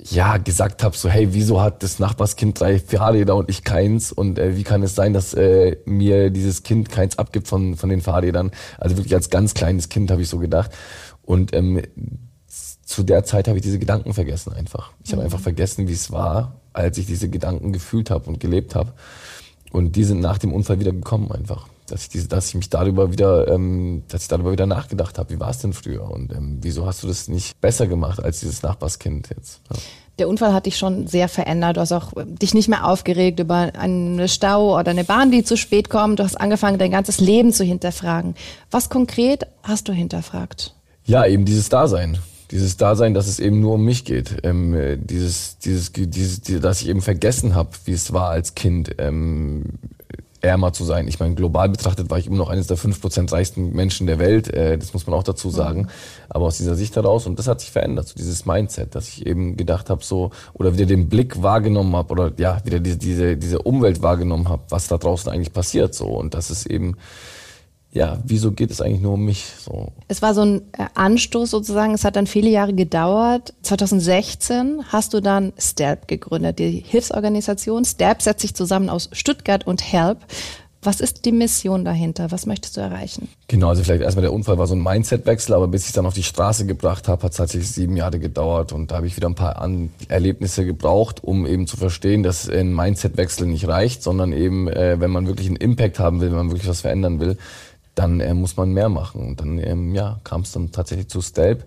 ja 0.00 0.36
gesagt 0.36 0.84
habe, 0.84 0.96
so 0.96 1.08
hey, 1.08 1.32
wieso 1.32 1.60
hat 1.60 1.82
das 1.82 1.98
Nachbarskind 1.98 2.60
drei 2.60 2.78
Fahrräder 2.78 3.34
und 3.34 3.50
ich 3.50 3.64
keins? 3.64 4.12
Und 4.12 4.38
äh, 4.38 4.56
wie 4.56 4.62
kann 4.62 4.82
es 4.82 4.94
sein, 4.94 5.12
dass 5.12 5.34
äh, 5.34 5.76
mir 5.84 6.30
dieses 6.30 6.62
Kind 6.62 6.88
keins 6.88 7.18
abgibt 7.18 7.48
von, 7.48 7.76
von 7.76 7.88
den 7.88 8.00
Fahrrädern? 8.00 8.52
Also 8.78 8.96
wirklich 8.96 9.14
als 9.14 9.30
ganz 9.30 9.54
kleines 9.54 9.88
Kind 9.88 10.10
habe 10.12 10.22
ich 10.22 10.28
so 10.28 10.38
gedacht. 10.38 10.70
Und 11.22 11.54
ähm, 11.54 11.82
zu 12.84 13.02
der 13.02 13.24
Zeit 13.24 13.48
habe 13.48 13.58
ich 13.58 13.62
diese 13.62 13.78
Gedanken 13.78 14.14
vergessen 14.14 14.52
einfach. 14.52 14.92
Ich 15.04 15.10
habe 15.10 15.20
mhm. 15.20 15.26
einfach 15.26 15.40
vergessen, 15.40 15.88
wie 15.88 15.92
es 15.92 16.10
war, 16.10 16.60
als 16.78 16.98
ich 16.98 17.06
diese 17.06 17.28
Gedanken 17.28 17.72
gefühlt 17.72 18.10
habe 18.10 18.28
und 18.28 18.40
gelebt 18.40 18.74
habe. 18.74 18.92
Und 19.72 19.96
die 19.96 20.04
sind 20.04 20.20
nach 20.20 20.38
dem 20.38 20.52
Unfall 20.52 20.80
wieder 20.80 20.92
gekommen 20.92 21.30
einfach. 21.30 21.68
dass 21.86 22.02
ich, 22.02 22.08
diese, 22.10 22.28
dass 22.28 22.48
ich 22.48 22.54
mich 22.54 22.70
darüber 22.70 23.12
wieder, 23.12 23.48
ähm, 23.48 24.02
dass 24.08 24.22
ich 24.22 24.28
darüber 24.28 24.52
wieder 24.52 24.66
nachgedacht 24.66 25.18
habe, 25.18 25.30
wie 25.30 25.40
war 25.40 25.50
es 25.50 25.58
denn 25.58 25.72
früher 25.72 26.10
und 26.10 26.32
ähm, 26.32 26.58
wieso 26.60 26.86
hast 26.86 27.02
du 27.02 27.06
das 27.06 27.28
nicht 27.28 27.58
besser 27.62 27.86
gemacht 27.86 28.22
als 28.22 28.40
dieses 28.40 28.62
Nachbarskind 28.62 29.30
jetzt? 29.34 29.60
Ja. 29.70 29.78
Der 30.18 30.28
Unfall 30.28 30.52
hat 30.52 30.66
dich 30.66 30.76
schon 30.76 31.06
sehr 31.06 31.28
verändert. 31.28 31.76
Du 31.76 31.80
hast 31.80 31.92
auch 31.92 32.12
dich 32.24 32.52
nicht 32.52 32.68
mehr 32.68 32.86
aufgeregt 32.86 33.38
über 33.38 33.72
einen 33.78 34.28
Stau 34.28 34.76
oder 34.78 34.90
eine 34.90 35.04
Bahn, 35.04 35.30
die 35.30 35.44
zu 35.44 35.56
spät 35.56 35.88
kommt. 35.90 36.18
Du 36.18 36.24
hast 36.24 36.34
angefangen, 36.34 36.78
dein 36.78 36.90
ganzes 36.90 37.20
Leben 37.20 37.52
zu 37.52 37.64
hinterfragen. 37.64 38.34
Was 38.70 38.90
konkret 38.90 39.46
hast 39.62 39.86
du 39.88 39.92
hinterfragt? 39.92 40.74
Ja, 41.04 41.24
eben 41.24 41.44
dieses 41.44 41.68
Dasein 41.68 42.18
dieses 42.50 42.76
Dasein, 42.76 43.14
dass 43.14 43.26
es 43.26 43.40
eben 43.40 43.60
nur 43.60 43.74
um 43.74 43.84
mich 43.84 44.04
geht, 44.04 44.38
ähm, 44.42 44.98
dieses, 45.04 45.58
dieses, 45.58 45.92
dieses, 45.92 46.40
dieses, 46.40 46.62
dass 46.62 46.80
ich 46.80 46.88
eben 46.88 47.02
vergessen 47.02 47.54
habe, 47.54 47.70
wie 47.84 47.92
es 47.92 48.12
war 48.12 48.30
als 48.30 48.54
Kind, 48.54 48.94
ähm, 48.98 49.64
ärmer 50.40 50.72
zu 50.72 50.84
sein. 50.84 51.08
Ich 51.08 51.18
meine, 51.18 51.34
global 51.34 51.68
betrachtet 51.68 52.10
war 52.10 52.18
ich 52.18 52.26
immer 52.26 52.36
noch 52.36 52.48
eines 52.48 52.68
der 52.68 52.76
fünf 52.76 53.00
Prozent 53.00 53.32
reichsten 53.32 53.72
Menschen 53.72 54.06
der 54.06 54.18
Welt. 54.18 54.52
Äh, 54.52 54.78
das 54.78 54.92
muss 54.92 55.06
man 55.06 55.18
auch 55.18 55.22
dazu 55.22 55.50
sagen. 55.50 55.82
Mhm. 55.82 55.88
Aber 56.28 56.46
aus 56.46 56.58
dieser 56.58 56.76
Sicht 56.76 56.94
heraus, 56.96 57.26
und 57.26 57.38
das 57.38 57.48
hat 57.48 57.60
sich 57.60 57.70
verändert, 57.70 58.08
so 58.08 58.14
dieses 58.14 58.46
Mindset, 58.46 58.94
dass 58.94 59.08
ich 59.08 59.26
eben 59.26 59.56
gedacht 59.56 59.90
habe, 59.90 60.04
so, 60.04 60.30
oder 60.52 60.74
wieder 60.74 60.86
den 60.86 61.08
Blick 61.08 61.42
wahrgenommen 61.42 61.94
habe, 61.96 62.12
oder 62.12 62.32
ja, 62.36 62.60
wieder 62.64 62.80
diese, 62.80 62.98
diese, 62.98 63.36
diese 63.36 63.60
Umwelt 63.60 64.02
wahrgenommen 64.02 64.48
habe, 64.48 64.62
was 64.68 64.86
da 64.86 64.96
draußen 64.96 65.30
eigentlich 65.30 65.52
passiert. 65.52 65.94
so 65.94 66.06
Und 66.06 66.34
das 66.34 66.50
ist 66.50 66.66
eben 66.66 66.96
ja, 67.92 68.18
wieso 68.24 68.52
geht 68.52 68.70
es 68.70 68.80
eigentlich 68.80 69.00
nur 69.00 69.14
um 69.14 69.24
mich? 69.24 69.46
So. 69.60 69.92
Es 70.08 70.20
war 70.20 70.34
so 70.34 70.42
ein 70.42 70.60
äh, 70.72 70.86
Anstoß 70.94 71.50
sozusagen. 71.50 71.94
Es 71.94 72.04
hat 72.04 72.16
dann 72.16 72.26
viele 72.26 72.50
Jahre 72.50 72.74
gedauert. 72.74 73.54
2016 73.62 74.84
hast 74.88 75.14
du 75.14 75.20
dann 75.20 75.52
STELP 75.58 76.06
gegründet, 76.06 76.58
die 76.58 76.84
Hilfsorganisation. 76.86 77.84
STELP 77.84 78.20
setzt 78.20 78.42
sich 78.42 78.54
zusammen 78.54 78.90
aus 78.90 79.08
Stuttgart 79.12 79.66
und 79.66 79.92
HELP. 79.92 80.18
Was 80.80 81.00
ist 81.00 81.24
die 81.24 81.32
Mission 81.32 81.84
dahinter? 81.84 82.30
Was 82.30 82.46
möchtest 82.46 82.76
du 82.76 82.80
erreichen? 82.80 83.28
Genau, 83.48 83.68
also 83.70 83.82
vielleicht 83.82 84.02
erstmal 84.02 84.22
der 84.22 84.32
Unfall 84.32 84.58
war 84.58 84.68
so 84.68 84.76
ein 84.76 84.82
Mindset-Wechsel, 84.82 85.52
aber 85.52 85.66
bis 85.66 85.82
ich 85.82 85.88
es 85.88 85.94
dann 85.94 86.06
auf 86.06 86.14
die 86.14 86.22
Straße 86.22 86.66
gebracht 86.66 87.08
habe, 87.08 87.24
hat 87.24 87.32
es 87.32 87.36
tatsächlich 87.36 87.72
sieben 87.72 87.96
Jahre 87.96 88.20
gedauert 88.20 88.72
und 88.72 88.92
da 88.92 88.96
habe 88.96 89.08
ich 89.08 89.16
wieder 89.16 89.28
ein 89.28 89.34
paar 89.34 89.60
An 89.60 89.90
Erlebnisse 90.06 90.64
gebraucht, 90.64 91.24
um 91.24 91.46
eben 91.46 91.66
zu 91.66 91.76
verstehen, 91.76 92.22
dass 92.22 92.48
ein 92.48 92.72
Mindset-Wechsel 92.72 93.48
nicht 93.48 93.66
reicht, 93.66 94.04
sondern 94.04 94.32
eben, 94.32 94.68
äh, 94.68 95.00
wenn 95.00 95.10
man 95.10 95.26
wirklich 95.26 95.48
einen 95.48 95.56
Impact 95.56 95.98
haben 95.98 96.20
will, 96.20 96.28
wenn 96.28 96.36
man 96.36 96.50
wirklich 96.50 96.68
was 96.68 96.82
verändern 96.82 97.18
will, 97.18 97.38
dann 97.98 98.20
äh, 98.20 98.34
muss 98.34 98.56
man 98.56 98.72
mehr 98.72 98.88
machen. 98.88 99.26
Und 99.26 99.40
dann 99.40 99.58
ähm, 99.58 99.94
ja, 99.94 100.20
kam 100.24 100.42
es 100.42 100.52
dann 100.52 100.70
tatsächlich 100.70 101.08
zu 101.08 101.20
Stelp. 101.20 101.64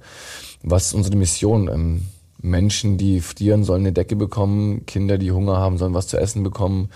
Was 0.63 0.87
ist 0.87 0.93
unsere 0.93 1.17
Mission? 1.17 1.67
Ähm, 1.67 2.05
Menschen, 2.41 2.97
die 2.97 3.21
frieren, 3.21 3.63
sollen 3.63 3.81
eine 3.81 3.91
Decke 3.91 4.15
bekommen, 4.15 4.85
Kinder, 4.85 5.17
die 5.17 5.31
Hunger 5.31 5.57
haben, 5.57 5.77
sollen 5.77 5.93
was 5.93 6.07
zu 6.07 6.17
essen 6.17 6.41
bekommen, 6.41 6.89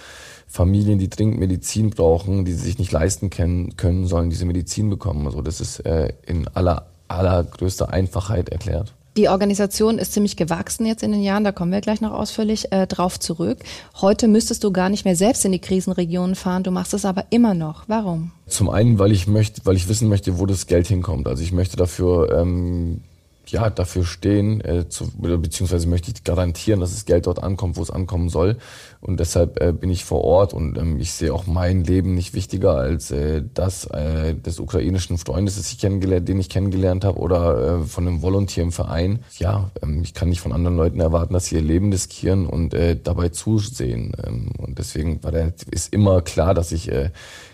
Familien, 0.48 0.98
die 0.98 1.10
dringend 1.10 1.40
Medizin 1.40 1.92
brauchen, 1.92 2.46
die 2.46 2.54
sich 2.54 2.80
nicht 2.80 2.92
leisten 2.92 3.30
können, 3.30 3.76
können 3.78 4.08
sollen 4.08 4.30
diese 4.30 4.46
Medizin 4.46 4.90
bekommen. 4.90 5.28
Also 5.28 5.42
das 5.42 5.62
ist 5.62 5.80
äh, 5.86 6.14
in 6.26 6.48
aller 6.48 6.88
allergrößter 7.08 7.92
Einfachheit 7.92 8.50
erklärt. 8.50 8.94
Die 9.18 9.30
Organisation 9.30 9.98
ist 9.98 10.12
ziemlich 10.12 10.36
gewachsen 10.36 10.86
jetzt 10.86 11.02
in 11.02 11.14
den 11.14 11.24
Jahren, 11.24 11.46
da 11.46 11.54
kommen 11.54 11.72
wir 11.72 11.80
gleich 11.80 12.02
noch 12.02 12.12
ausführlich 12.12 12.74
äh, 12.74 12.86
drauf 12.86 13.18
zurück. 13.18 13.60
Heute 14.02 14.28
müsstest 14.28 14.64
du 14.66 14.72
gar 14.72 14.90
nicht 14.90 15.06
mehr 15.06 15.16
selbst 15.16 15.46
in 15.46 15.54
die 15.54 15.60
Krisenregionen 15.60 16.36
fahren, 16.36 16.64
du 16.64 16.72
machst 16.72 16.94
es 16.94 17.06
aber 17.06 17.26
immer 17.30 17.54
noch. 17.54 17.86
Warum? 17.88 18.32
Zum 18.48 18.70
einen, 18.70 19.00
weil 19.00 19.14
ich 19.14 19.28
möchte, 19.28 19.62
weil 19.64 19.78
ich 19.78 19.88
wissen 19.88 20.10
möchte, 20.10 20.38
wo 20.38 20.46
das 20.46 20.68
Geld 20.68 20.88
hinkommt. 20.88 21.28
Also 21.28 21.44
ich 21.44 21.54
möchte 21.54 21.78
dafür 21.78 22.30
ähm, 22.38 23.02
ja, 23.48 23.70
dafür 23.70 24.06
stehen, 24.06 24.62
äh, 24.62 24.88
zu, 24.90 25.12
beziehungsweise 25.18 25.88
möchte 25.88 26.12
ich 26.12 26.24
garantieren, 26.24 26.80
dass 26.80 26.94
das 26.94 27.06
Geld 27.06 27.28
dort 27.28 27.42
ankommt, 27.42 27.78
wo 27.78 27.82
es 27.82 27.92
ankommen 27.92 28.30
soll. 28.30 28.58
Und 29.02 29.20
deshalb 29.20 29.62
äh, 29.62 29.72
bin 29.72 29.90
ich 29.90 30.04
vor 30.04 30.24
Ort 30.24 30.54
und 30.54 30.78
ähm, 30.78 31.00
ich 31.00 31.12
sehe 31.12 31.34
auch 31.34 31.46
mein 31.46 31.84
Leben 31.84 32.16
nicht 32.16 32.34
wichtiger 32.34 32.76
als 32.76 33.12
äh, 33.12 33.44
das 33.54 33.86
äh, 33.86 34.34
des 34.34 34.60
ukrainischen 34.60 35.18
Freundes, 35.18 35.58
das 35.58 35.72
ich 35.72 35.80
kennengelernt, 35.80 36.28
den 36.28 36.40
ich 36.40 36.50
kennengelernt 36.50 37.06
habe, 37.06 37.20
oder 37.20 37.82
äh, 37.82 37.86
von 37.86 38.08
einem 38.08 38.22
Volontier 38.22 38.64
im 38.64 38.72
Verein. 38.72 39.20
Ja, 39.38 39.70
ähm, 39.84 40.02
ich 40.04 40.14
kann 40.14 40.30
nicht 40.30 40.42
von 40.42 40.52
anderen 40.52 40.78
Leuten 40.78 41.00
erwarten, 41.00 41.34
dass 41.34 41.46
sie 41.48 41.56
ihr 41.56 41.62
Leben 41.62 41.92
riskieren 41.92 42.48
und 42.48 42.74
äh, 42.74 42.98
dabei 43.02 43.30
zusehen. 43.30 44.14
Ähm, 44.26 44.50
und 44.58 44.80
deswegen 44.80 45.24
war 45.24 45.32
der, 45.32 45.54
ist 45.70 45.94
immer 45.94 46.22
klar, 46.22 46.54
dass 46.54 46.72
ich 46.72 46.92
äh, 46.92 47.12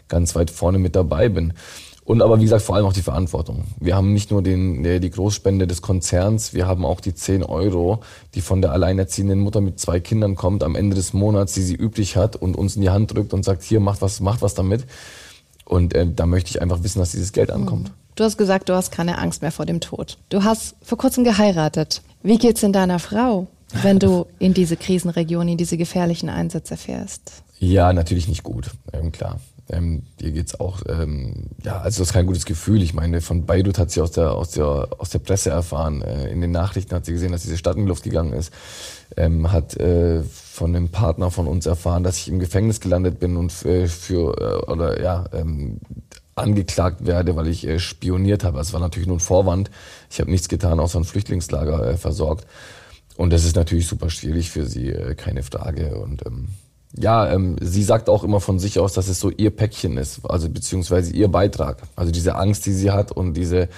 ganz 0.07 0.35
weit 0.35 0.51
vorne 0.51 0.79
mit 0.79 0.95
dabei 0.95 1.29
bin. 1.29 1.53
Und 2.11 2.21
aber 2.21 2.39
wie 2.39 2.43
gesagt, 2.43 2.63
vor 2.63 2.75
allem 2.75 2.85
auch 2.85 2.91
die 2.91 3.03
Verantwortung. 3.03 3.63
Wir 3.79 3.95
haben 3.95 4.11
nicht 4.11 4.31
nur 4.31 4.41
den, 4.41 4.83
die 4.83 5.09
Großspende 5.09 5.65
des 5.65 5.81
Konzerns, 5.81 6.53
wir 6.53 6.67
haben 6.67 6.83
auch 6.83 6.99
die 6.99 7.15
10 7.15 7.41
Euro, 7.41 8.01
die 8.35 8.41
von 8.41 8.61
der 8.61 8.73
alleinerziehenden 8.73 9.39
Mutter 9.39 9.61
mit 9.61 9.79
zwei 9.79 10.01
Kindern 10.01 10.35
kommt, 10.35 10.61
am 10.61 10.75
Ende 10.75 10.93
des 10.93 11.13
Monats, 11.13 11.53
die 11.53 11.61
sie 11.61 11.73
üblich 11.73 12.17
hat 12.17 12.35
und 12.35 12.57
uns 12.57 12.75
in 12.75 12.81
die 12.81 12.89
Hand 12.89 13.15
drückt 13.15 13.33
und 13.33 13.45
sagt, 13.45 13.63
hier, 13.63 13.79
macht 13.79 14.01
was, 14.01 14.19
macht 14.19 14.41
was 14.41 14.55
damit. 14.55 14.87
Und 15.63 15.93
äh, 15.93 16.05
da 16.13 16.25
möchte 16.25 16.49
ich 16.49 16.61
einfach 16.61 16.83
wissen, 16.83 16.99
dass 16.99 17.11
dieses 17.11 17.31
Geld 17.31 17.49
ankommt. 17.49 17.87
Mhm. 17.87 17.93
Du 18.15 18.25
hast 18.25 18.37
gesagt, 18.37 18.67
du 18.67 18.73
hast 18.73 18.91
keine 18.91 19.17
Angst 19.17 19.41
mehr 19.41 19.53
vor 19.53 19.65
dem 19.65 19.79
Tod. 19.79 20.17
Du 20.27 20.43
hast 20.43 20.75
vor 20.81 20.97
kurzem 20.97 21.23
geheiratet. 21.23 22.01
Wie 22.23 22.37
geht's 22.37 22.59
denn 22.59 22.73
deiner 22.73 22.99
Frau, 22.99 23.47
wenn 23.83 23.99
du 23.99 24.25
in 24.37 24.53
diese 24.53 24.75
Krisenregion, 24.75 25.47
in 25.47 25.57
diese 25.57 25.77
gefährlichen 25.77 26.27
Einsätze 26.27 26.75
fährst? 26.75 27.41
Ja, 27.59 27.93
natürlich 27.93 28.27
nicht 28.27 28.43
gut, 28.43 28.71
ähm, 28.91 29.13
klar. 29.13 29.39
Ähm, 29.69 30.03
ihr 30.19 30.31
geht's 30.31 30.59
auch, 30.59 30.81
ähm, 30.87 31.47
ja, 31.63 31.77
also 31.77 31.99
das 32.01 32.09
ist 32.09 32.13
kein 32.13 32.27
gutes 32.27 32.45
Gefühl. 32.45 32.81
Ich 32.81 32.93
meine, 32.93 33.21
von 33.21 33.45
Beirut 33.45 33.77
hat 33.77 33.91
sie 33.91 34.01
aus 34.01 34.11
der, 34.11 34.33
aus 34.33 34.51
der, 34.51 34.89
aus 34.97 35.09
der 35.09 35.19
Presse 35.19 35.49
erfahren. 35.49 36.01
Äh, 36.01 36.29
in 36.29 36.41
den 36.41 36.51
Nachrichten 36.51 36.93
hat 36.95 37.05
sie 37.05 37.13
gesehen, 37.13 37.31
dass 37.31 37.43
diese 37.43 37.57
Stadt 37.57 37.77
in 37.77 37.83
die 37.83 37.89
Luft 37.89 38.03
gegangen 38.03 38.33
ist. 38.33 38.51
Ähm, 39.17 39.51
hat 39.51 39.75
äh, 39.77 40.23
von 40.23 40.75
einem 40.75 40.89
Partner 40.89 41.31
von 41.31 41.47
uns 41.47 41.65
erfahren, 41.65 42.03
dass 42.03 42.17
ich 42.17 42.27
im 42.27 42.39
Gefängnis 42.39 42.79
gelandet 42.79 43.19
bin 43.19 43.37
und 43.37 43.65
äh, 43.65 43.87
für, 43.87 44.63
äh, 44.65 44.71
oder 44.71 45.01
ja, 45.01 45.25
ähm, 45.33 45.79
angeklagt 46.35 47.05
werde, 47.05 47.35
weil 47.35 47.47
ich 47.47 47.67
äh, 47.67 47.79
spioniert 47.79 48.43
habe. 48.43 48.59
Es 48.59 48.73
war 48.73 48.79
natürlich 48.79 49.07
nur 49.07 49.17
ein 49.17 49.21
Vorwand. 49.21 49.69
Ich 50.09 50.19
habe 50.19 50.31
nichts 50.31 50.49
getan, 50.49 50.79
außer 50.79 50.99
ein 50.99 51.03
Flüchtlingslager 51.03 51.85
äh, 51.87 51.97
versorgt. 51.97 52.45
Und 53.17 53.31
das 53.31 53.43
ist 53.43 53.55
natürlich 53.55 53.87
super 53.87 54.09
schwierig 54.09 54.49
für 54.49 54.65
sie, 54.65 54.89
äh, 54.89 55.15
keine 55.15 55.43
Frage. 55.43 55.95
Und 55.95 56.25
ähm, 56.25 56.47
ja, 56.97 57.31
ähm, 57.31 57.55
sie 57.61 57.83
sagt 57.83 58.09
auch 58.09 58.23
immer 58.23 58.41
von 58.41 58.59
sich 58.59 58.79
aus, 58.79 58.93
dass 58.93 59.07
es 59.07 59.19
so 59.19 59.29
ihr 59.29 59.49
Päckchen 59.51 59.97
ist, 59.97 60.21
also 60.29 60.49
beziehungsweise 60.49 61.13
ihr 61.13 61.29
Beitrag. 61.29 61.83
Also 61.95 62.11
diese 62.11 62.35
Angst, 62.35 62.65
die 62.65 62.73
sie 62.73 62.91
hat 62.91 63.11
und 63.11 63.35
diese 63.35 63.69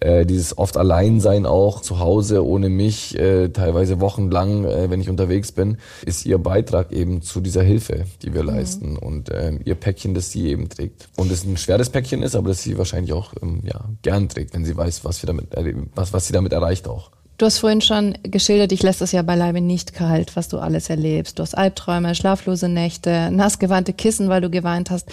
äh, 0.00 0.26
dieses 0.26 0.56
oft 0.56 0.76
Alleinsein 0.76 1.46
auch 1.46 1.80
zu 1.80 1.98
Hause 1.98 2.46
ohne 2.46 2.68
mich, 2.68 3.18
äh, 3.18 3.48
teilweise 3.48 4.00
wochenlang, 4.00 4.64
äh, 4.64 4.90
wenn 4.90 5.00
ich 5.00 5.10
unterwegs 5.10 5.52
bin, 5.52 5.78
ist 6.06 6.24
ihr 6.24 6.38
Beitrag 6.38 6.92
eben 6.92 7.22
zu 7.22 7.40
dieser 7.40 7.62
Hilfe, 7.62 8.04
die 8.22 8.32
wir 8.32 8.42
mhm. 8.42 8.48
leisten 8.48 8.96
und 8.96 9.30
äh, 9.30 9.54
ihr 9.64 9.74
Päckchen, 9.74 10.14
das 10.14 10.30
sie 10.30 10.48
eben 10.48 10.68
trägt. 10.68 11.08
Und 11.16 11.32
es 11.32 11.44
ein 11.44 11.56
schweres 11.56 11.90
Päckchen 11.90 12.22
ist, 12.22 12.36
aber 12.36 12.48
das 12.48 12.62
sie 12.62 12.78
wahrscheinlich 12.78 13.12
auch 13.12 13.32
ähm, 13.42 13.62
ja, 13.64 13.86
gern 14.02 14.28
trägt, 14.28 14.54
wenn 14.54 14.64
sie 14.64 14.76
weiß, 14.76 15.04
was, 15.04 15.22
wir 15.22 15.26
damit, 15.26 15.46
was, 15.94 16.12
was 16.12 16.26
sie 16.26 16.32
damit 16.32 16.52
erreicht 16.52 16.86
auch. 16.86 17.10
Du 17.38 17.46
hast 17.46 17.58
vorhin 17.58 17.80
schon 17.80 18.18
geschildert, 18.24 18.72
ich 18.72 18.82
lässt 18.82 19.00
es 19.00 19.12
ja 19.12 19.22
beileibe 19.22 19.60
nicht 19.60 19.94
kalt, 19.94 20.34
was 20.34 20.48
du 20.48 20.58
alles 20.58 20.90
erlebst. 20.90 21.38
Du 21.38 21.42
hast 21.44 21.56
Albträume, 21.56 22.16
schlaflose 22.16 22.68
Nächte, 22.68 23.30
nassgewandte 23.30 23.92
Kissen, 23.92 24.28
weil 24.28 24.40
du 24.40 24.50
geweint 24.50 24.90
hast. 24.90 25.08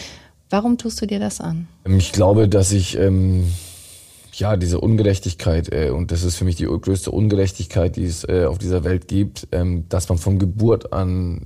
Warum 0.49 0.79
tust 0.79 0.99
du 0.99 1.05
dir 1.05 1.19
das 1.19 1.39
an? 1.39 1.67
Ich 1.87 2.11
glaube, 2.11 2.49
dass 2.49 2.71
ich 2.71 2.97
ähm, 2.97 3.47
ja 4.33 4.57
diese 4.57 4.81
Ungerechtigkeit 4.81 5.71
äh, 5.71 5.91
und 5.91 6.11
das 6.11 6.23
ist 6.23 6.35
für 6.35 6.45
mich 6.45 6.55
die 6.55 6.65
größte 6.65 7.11
Ungerechtigkeit, 7.11 7.95
die 7.95 8.05
es 8.05 8.27
äh, 8.27 8.45
auf 8.45 8.57
dieser 8.57 8.83
Welt 8.83 9.07
gibt, 9.07 9.47
ähm, 9.51 9.87
dass 9.89 10.09
man 10.09 10.17
von 10.17 10.39
Geburt 10.39 10.93
an 10.93 11.45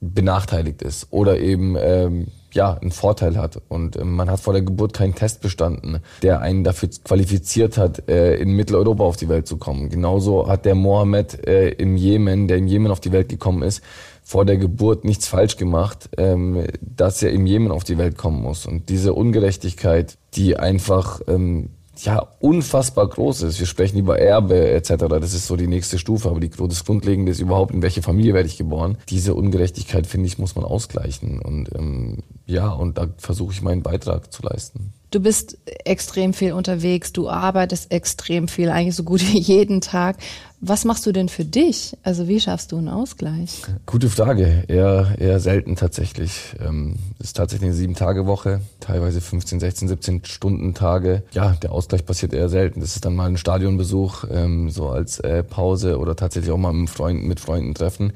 benachteiligt 0.00 0.82
ist 0.82 1.08
oder 1.10 1.40
eben 1.40 1.76
ähm, 1.80 2.28
ja 2.54 2.74
einen 2.74 2.92
Vorteil 2.92 3.36
hat 3.36 3.60
und 3.68 3.96
äh, 3.96 4.04
man 4.04 4.30
hat 4.30 4.40
vor 4.40 4.52
der 4.52 4.62
Geburt 4.62 4.92
keinen 4.92 5.14
Test 5.14 5.40
bestanden, 5.40 5.98
der 6.22 6.40
einen 6.40 6.64
dafür 6.64 6.88
qualifiziert 7.04 7.76
hat, 7.78 8.08
äh, 8.08 8.36
in 8.36 8.52
Mitteleuropa 8.52 9.04
auf 9.04 9.16
die 9.16 9.28
Welt 9.28 9.46
zu 9.46 9.56
kommen. 9.56 9.88
Genauso 9.88 10.48
hat 10.48 10.64
der 10.64 10.74
Mohammed 10.74 11.46
äh, 11.46 11.70
im 11.70 11.96
Jemen, 11.96 12.48
der 12.48 12.58
in 12.58 12.68
Jemen 12.68 12.90
auf 12.90 13.00
die 13.00 13.12
Welt 13.12 13.28
gekommen 13.28 13.62
ist, 13.62 13.82
vor 14.22 14.46
der 14.46 14.56
Geburt 14.56 15.04
nichts 15.04 15.28
falsch 15.28 15.56
gemacht, 15.56 16.08
ähm, 16.16 16.64
dass 16.80 17.22
er 17.22 17.30
im 17.30 17.46
Jemen 17.46 17.70
auf 17.70 17.84
die 17.84 17.98
Welt 17.98 18.16
kommen 18.16 18.42
muss. 18.42 18.64
Und 18.64 18.88
diese 18.88 19.12
Ungerechtigkeit, 19.12 20.16
die 20.34 20.56
einfach 20.56 21.20
ähm, 21.28 21.70
ja 22.02 22.26
unfassbar 22.40 23.08
groß 23.08 23.42
ist. 23.42 23.60
Wir 23.60 23.66
sprechen 23.66 23.98
über 23.98 24.18
Erbe 24.18 24.70
etc. 24.70 25.06
Das 25.08 25.34
ist 25.34 25.46
so 25.46 25.56
die 25.56 25.66
nächste 25.66 25.98
Stufe, 25.98 26.28
aber 26.30 26.40
die, 26.40 26.50
das 26.50 26.84
Grundlegende 26.84 27.30
ist 27.30 27.40
überhaupt, 27.40 27.72
in 27.72 27.82
welche 27.82 28.02
Familie 28.02 28.34
werde 28.34 28.48
ich 28.48 28.58
geboren. 28.58 28.98
Diese 29.08 29.34
Ungerechtigkeit, 29.34 30.06
finde 30.06 30.26
ich, 30.26 30.38
muss 30.38 30.56
man 30.56 30.64
ausgleichen. 30.64 31.38
Und 31.38 31.70
ähm, 31.74 32.18
ja, 32.46 32.68
und 32.68 32.98
da 32.98 33.08
versuche 33.18 33.52
ich 33.52 33.62
meinen 33.62 33.82
Beitrag 33.82 34.32
zu 34.32 34.42
leisten. 34.42 34.92
Du 35.10 35.20
bist 35.20 35.58
extrem 35.84 36.34
viel 36.34 36.52
unterwegs, 36.52 37.12
du 37.12 37.28
arbeitest 37.28 37.92
extrem 37.92 38.48
viel, 38.48 38.68
eigentlich 38.68 38.96
so 38.96 39.04
gut 39.04 39.20
wie 39.32 39.38
jeden 39.38 39.80
Tag. 39.80 40.16
Was 40.60 40.84
machst 40.84 41.06
du 41.06 41.12
denn 41.12 41.28
für 41.28 41.44
dich? 41.44 41.96
Also 42.02 42.26
wie 42.26 42.40
schaffst 42.40 42.72
du 42.72 42.78
einen 42.78 42.88
Ausgleich? 42.88 43.62
Gute 43.86 44.08
Frage. 44.08 44.64
Eher, 44.66 45.14
eher 45.18 45.38
selten 45.38 45.76
tatsächlich. 45.76 46.56
Ähm, 46.58 46.96
ist 47.18 47.36
tatsächlich 47.36 47.68
eine 47.68 47.76
Sieben-Tage-Woche, 47.76 48.62
teilweise 48.80 49.20
15, 49.20 49.60
16, 49.60 49.88
17 49.88 50.24
Stunden 50.24 50.74
Tage. 50.74 51.22
Ja, 51.32 51.50
der 51.50 51.70
Ausgleich 51.70 52.04
passiert 52.06 52.32
eher 52.32 52.48
selten. 52.48 52.80
Das 52.80 52.96
ist 52.96 53.04
dann 53.04 53.14
mal 53.14 53.28
ein 53.28 53.36
Stadionbesuch, 53.36 54.24
ähm, 54.30 54.70
so 54.70 54.88
als 54.88 55.20
äh, 55.20 55.44
Pause 55.44 55.98
oder 55.98 56.16
tatsächlich 56.16 56.50
auch 56.50 56.58
mal 56.58 56.72
mit 56.72 56.90
Freunden, 56.90 57.28
mit 57.28 57.40
Freunden 57.40 57.74
treffen. 57.74 58.14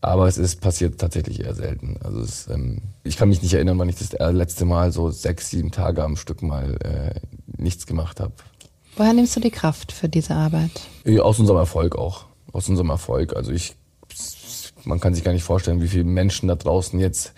Aber 0.00 0.28
es 0.28 0.38
ist 0.38 0.60
passiert 0.60 1.00
tatsächlich 1.00 1.40
eher 1.40 1.54
selten. 1.54 1.96
Also 2.02 2.20
es, 2.20 2.48
ähm, 2.48 2.82
ich 3.02 3.16
kann 3.16 3.28
mich 3.28 3.42
nicht 3.42 3.54
erinnern, 3.54 3.78
wann 3.78 3.88
ich 3.88 3.96
das 3.96 4.12
letzte 4.32 4.64
Mal 4.64 4.92
so 4.92 5.10
sechs, 5.10 5.50
sieben 5.50 5.72
Tage 5.72 6.04
am 6.04 6.16
Stück 6.16 6.42
mal 6.42 6.76
äh, 6.84 7.20
nichts 7.46 7.86
gemacht 7.86 8.20
habe. 8.20 8.32
Woher 8.96 9.12
nimmst 9.12 9.34
du 9.36 9.40
die 9.40 9.50
Kraft 9.50 9.92
für 9.92 10.08
diese 10.08 10.34
Arbeit? 10.34 10.70
Aus 11.20 11.38
unserem 11.38 11.58
Erfolg 11.58 11.96
auch. 11.96 12.26
Aus 12.52 12.68
unserem 12.68 12.90
Erfolg. 12.90 13.34
Also 13.34 13.52
ich, 13.52 13.76
man 14.84 15.00
kann 15.00 15.14
sich 15.14 15.24
gar 15.24 15.32
nicht 15.32 15.44
vorstellen, 15.44 15.82
wie 15.82 15.88
viele 15.88 16.04
Menschen 16.04 16.48
da 16.48 16.54
draußen 16.54 16.98
jetzt 16.98 17.32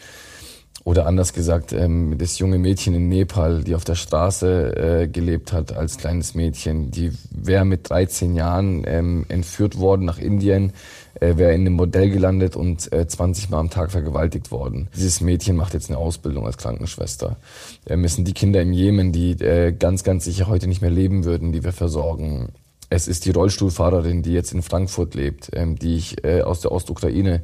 oder 0.85 1.07
anders 1.07 1.33
gesagt, 1.33 1.73
ähm, 1.73 2.17
das 2.17 2.39
junge 2.39 2.59
Mädchen 2.59 2.95
in 2.95 3.09
Nepal, 3.09 3.63
die 3.63 3.75
auf 3.75 3.85
der 3.85 3.97
Straße 3.97 5.03
äh, 5.03 5.09
gelebt 5.09 5.53
hat 5.53 5.77
als 5.77 5.99
kleines 5.99 6.35
Mädchen, 6.35 6.91
die 6.91 7.13
wäre 7.31 7.65
mit 7.65 7.91
13 7.91 8.35
Jahren 8.35 8.85
ähm, 8.87 9.27
entführt 9.29 9.79
worden 9.79 10.07
nach 10.07 10.19
Indien, 10.19 10.73
äh, 11.21 11.37
wäre 11.37 11.53
in 11.53 11.63
einem 11.63 11.75
Modell 11.75 12.11
gelandet 12.11 12.57
und 12.57 12.93
äh, 12.93 13.07
20 13.07 13.51
Mal 13.51 13.59
am 13.59 13.71
Tag 13.71 13.91
vergewaltigt 13.91 14.51
worden. 14.51 14.89
Dieses 14.97 15.21
Mädchen 15.21 15.57
macht 15.57 15.75
jetzt 15.75 15.91
eine 15.91 15.99
Ausbildung 15.99 16.47
als 16.47 16.57
Krankenschwester. 16.57 17.37
Ähm, 17.87 18.07
sind 18.09 18.27
die 18.27 18.35
Kinder 18.35 18.63
im 18.63 18.73
Jemen, 18.73 19.13
die 19.13 19.33
äh, 19.33 19.73
ganz, 19.73 20.03
ganz 20.03 20.25
sicher 20.25 20.47
heute 20.49 20.67
nicht 20.67 20.81
mehr 20.81 20.91
leben 20.91 21.25
würden, 21.25 21.53
die 21.53 21.63
wir 21.63 21.73
versorgen. 21.73 22.49
Es 22.91 23.09
ist 23.09 23.25
die 23.25 23.31
Rollstuhlfahrerin, 23.31 24.23
die 24.23 24.33
jetzt 24.33 24.53
in 24.53 24.63
Frankfurt 24.63 25.15
lebt, 25.15 25.51
ähm, 25.55 25.77
die 25.79 25.97
ich 25.97 26.25
äh, 26.25 26.43
aus 26.43 26.61
der 26.61 26.73
Ostukraine 26.73 27.43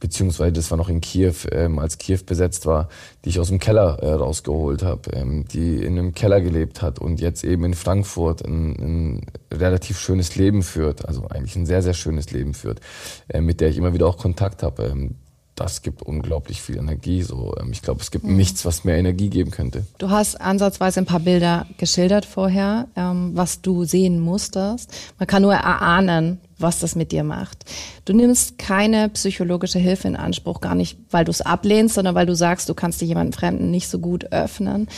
beziehungsweise 0.00 0.52
das 0.52 0.70
war 0.70 0.78
noch 0.78 0.88
in 0.88 1.00
Kiew, 1.00 1.34
ähm, 1.52 1.78
als 1.78 1.98
Kiew 1.98 2.20
besetzt 2.26 2.66
war, 2.66 2.88
die 3.24 3.28
ich 3.28 3.38
aus 3.38 3.48
dem 3.48 3.60
Keller 3.60 3.98
äh, 4.00 4.12
rausgeholt 4.12 4.82
habe, 4.82 5.10
ähm, 5.12 5.44
die 5.46 5.84
in 5.84 5.98
einem 5.98 6.14
Keller 6.14 6.40
gelebt 6.40 6.82
hat 6.82 6.98
und 6.98 7.20
jetzt 7.20 7.44
eben 7.44 7.64
in 7.64 7.74
Frankfurt 7.74 8.44
ein, 8.44 8.70
ein 8.80 9.26
relativ 9.52 10.00
schönes 10.00 10.34
Leben 10.36 10.62
führt, 10.62 11.06
also 11.06 11.28
eigentlich 11.28 11.54
ein 11.54 11.66
sehr, 11.66 11.82
sehr 11.82 11.94
schönes 11.94 12.32
Leben 12.32 12.54
führt, 12.54 12.80
äh, 13.28 13.40
mit 13.40 13.60
der 13.60 13.68
ich 13.68 13.76
immer 13.76 13.92
wieder 13.92 14.06
auch 14.06 14.16
Kontakt 14.16 14.62
habe. 14.62 14.84
Ähm, 14.84 15.14
das 15.60 15.82
gibt 15.82 16.02
unglaublich 16.02 16.62
viel 16.62 16.78
Energie. 16.78 17.22
So, 17.22 17.54
ähm, 17.60 17.70
ich 17.72 17.82
glaube, 17.82 18.00
es 18.00 18.10
gibt 18.10 18.24
mhm. 18.24 18.36
nichts, 18.36 18.64
was 18.64 18.84
mehr 18.84 18.96
Energie 18.96 19.28
geben 19.28 19.50
könnte. 19.50 19.84
Du 19.98 20.08
hast 20.08 20.40
ansatzweise 20.40 21.00
ein 21.00 21.06
paar 21.06 21.20
Bilder 21.20 21.66
geschildert 21.76 22.24
vorher, 22.24 22.88
ähm, 22.96 23.32
was 23.34 23.60
du 23.60 23.84
sehen 23.84 24.20
musstest. 24.20 24.90
Man 25.18 25.26
kann 25.26 25.42
nur 25.42 25.52
erahnen, 25.52 26.40
was 26.58 26.78
das 26.78 26.96
mit 26.96 27.12
dir 27.12 27.24
macht. 27.24 27.64
Du 28.06 28.14
nimmst 28.14 28.58
keine 28.58 29.10
psychologische 29.10 29.78
Hilfe 29.78 30.08
in 30.08 30.16
Anspruch, 30.16 30.60
gar 30.60 30.74
nicht, 30.74 30.98
weil 31.10 31.24
du 31.26 31.30
es 31.30 31.42
ablehnst, 31.42 31.94
sondern 31.94 32.14
weil 32.14 32.26
du 32.26 32.34
sagst, 32.34 32.68
du 32.68 32.74
kannst 32.74 33.00
dich 33.02 33.08
jemandem 33.08 33.34
Fremden 33.34 33.70
nicht 33.70 33.88
so 33.88 33.98
gut 33.98 34.32
öffnen. 34.32 34.88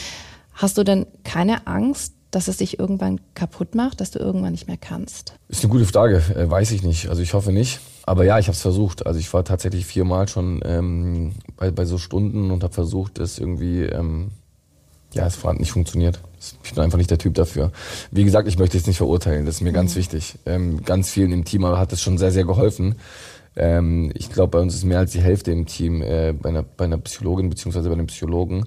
Hast 0.53 0.77
du 0.77 0.83
denn 0.83 1.05
keine 1.25 1.67
Angst, 1.67 2.13
dass 2.35 2.47
es 2.47 2.57
dich 2.57 2.79
irgendwann 2.79 3.19
kaputt 3.35 3.75
macht, 3.75 4.01
dass 4.01 4.11
du 4.11 4.19
irgendwann 4.19 4.51
nicht 4.51 4.67
mehr 4.67 4.77
kannst? 4.77 5.35
Ist 5.49 5.63
eine 5.63 5.71
gute 5.71 5.85
Frage, 5.85 6.17
äh, 6.35 6.49
weiß 6.49 6.71
ich 6.71 6.83
nicht. 6.83 7.09
Also 7.09 7.21
ich 7.21 7.33
hoffe 7.33 7.51
nicht. 7.51 7.79
Aber 8.05 8.25
ja, 8.25 8.39
ich 8.39 8.47
habe 8.47 8.55
es 8.55 8.61
versucht. 8.61 9.05
Also 9.05 9.19
ich 9.19 9.31
war 9.33 9.45
tatsächlich 9.45 9.85
viermal 9.85 10.27
schon 10.27 10.61
ähm, 10.65 11.33
bei, 11.55 11.71
bei 11.71 11.85
so 11.85 11.97
Stunden 11.97 12.51
und 12.51 12.63
habe 12.63 12.73
versucht, 12.73 13.19
das 13.19 13.39
irgendwie, 13.39 13.83
ähm, 13.83 14.31
ja, 15.13 15.25
es 15.25 15.43
hat 15.43 15.59
nicht 15.59 15.71
funktioniert. 15.71 16.19
Ich 16.63 16.73
bin 16.73 16.83
einfach 16.83 16.97
nicht 16.97 17.11
der 17.11 17.17
Typ 17.17 17.35
dafür. 17.35 17.71
Wie 18.11 18.23
gesagt, 18.25 18.47
ich 18.47 18.57
möchte 18.57 18.77
es 18.77 18.87
nicht 18.87 18.97
verurteilen. 18.97 19.45
Das 19.45 19.55
ist 19.55 19.61
mir 19.61 19.69
mhm. 19.69 19.75
ganz 19.75 19.95
wichtig. 19.95 20.35
Ähm, 20.45 20.83
ganz 20.83 21.09
vielen 21.11 21.31
im 21.31 21.45
Team 21.45 21.65
hat 21.65 21.93
es 21.93 22.01
schon 22.01 22.17
sehr, 22.17 22.31
sehr 22.31 22.45
geholfen. 22.45 22.95
Ähm, 23.55 24.11
ich 24.15 24.29
glaube, 24.31 24.57
bei 24.57 24.59
uns 24.59 24.73
ist 24.73 24.83
mehr 24.83 24.99
als 24.99 25.11
die 25.11 25.21
Hälfte 25.21 25.51
im 25.51 25.65
Team 25.65 26.01
äh, 26.01 26.33
bei, 26.33 26.49
einer, 26.49 26.63
bei 26.63 26.85
einer 26.85 26.97
Psychologin 26.97 27.49
beziehungsweise 27.49 27.87
bei 27.89 27.93
einem 27.93 28.07
Psychologen. 28.07 28.65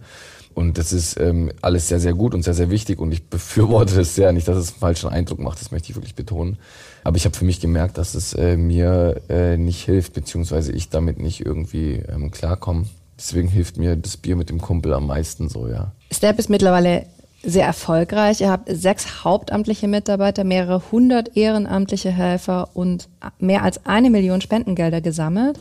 Und 0.57 0.79
das 0.79 0.95
ist 0.95 1.21
ähm, 1.21 1.53
alles 1.61 1.87
sehr, 1.87 2.01
sehr 2.01 2.15
gut 2.15 2.33
und 2.35 2.43
sehr, 2.43 2.55
sehr 2.55 2.71
wichtig. 2.71 2.99
Und 2.99 3.13
ich 3.13 3.29
befürworte 3.29 4.01
es 4.01 4.15
sehr. 4.15 4.33
Nicht, 4.33 4.49
dass 4.49 4.57
es 4.57 4.71
einen 4.71 4.81
falschen 4.81 5.11
Eindruck 5.11 5.39
macht, 5.39 5.61
das 5.61 5.71
möchte 5.71 5.91
ich 5.91 5.97
wirklich 5.97 6.15
betonen. 6.15 6.57
Aber 7.05 7.19
ich 7.19 7.27
habe 7.27 7.37
für 7.37 7.45
mich 7.45 7.61
gemerkt, 7.61 7.99
dass 7.99 8.15
es 8.15 8.33
äh, 8.33 8.57
mir 8.57 9.21
äh, 9.29 9.59
nicht 9.59 9.85
hilft, 9.85 10.15
beziehungsweise 10.15 10.73
ich 10.73 10.89
damit 10.89 11.21
nicht 11.21 11.45
irgendwie 11.45 11.97
ähm, 12.09 12.31
klarkomme. 12.31 12.87
Deswegen 13.19 13.49
hilft 13.49 13.77
mir 13.77 13.97
das 13.97 14.17
Bier 14.17 14.35
mit 14.35 14.49
dem 14.49 14.63
Kumpel 14.63 14.95
am 14.95 15.07
meisten 15.07 15.51
so, 15.51 15.69
ja. 15.69 15.93
Step 16.11 16.39
ist 16.39 16.49
mittlerweile 16.49 17.05
sehr 17.47 17.65
erfolgreich. 17.65 18.41
Ihr 18.41 18.51
habt 18.51 18.69
sechs 18.69 19.25
hauptamtliche 19.25 19.89
Mitarbeiter, 19.89 20.45
mehrere 20.45 20.83
hundert 20.91 21.37
ehrenamtliche 21.37 22.11
Helfer 22.11 22.71
und 22.75 23.09
mehr 23.39 23.63
als 23.63 23.87
eine 23.87 24.11
Million 24.11 24.41
Spendengelder 24.41 25.01
gesammelt. 25.01 25.59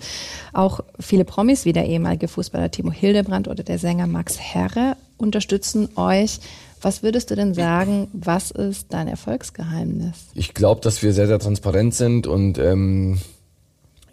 Auch 0.52 0.82
viele 1.00 1.26
Promis 1.26 1.64
wie 1.66 1.74
der 1.74 1.86
ehemalige 1.86 2.28
Fußballer 2.28 2.72
Timo 2.72 2.92
Hildebrand 2.92 3.48
oder 3.48 3.64
der 3.64 3.78
Sänger 3.78 4.08
Max 4.08 4.40
Herre 4.40 4.98
unterstützen 5.18 5.90
euch. 5.96 6.40
Was 6.82 7.04
würdest 7.04 7.32
du 7.32 7.36
denn 7.36 7.54
sagen, 7.54 8.10
was 8.14 8.52
ist 8.52 8.88
dein 8.94 9.08
Erfolgsgeheimnis? 9.08 10.26
Ich 10.36 10.54
glaube, 10.54 10.82
dass 10.82 11.02
wir 11.02 11.14
sehr, 11.14 11.28
sehr 11.28 11.40
transparent 11.40 11.96
sind 11.96 12.28
und 12.28 12.58
ähm, 12.58 13.20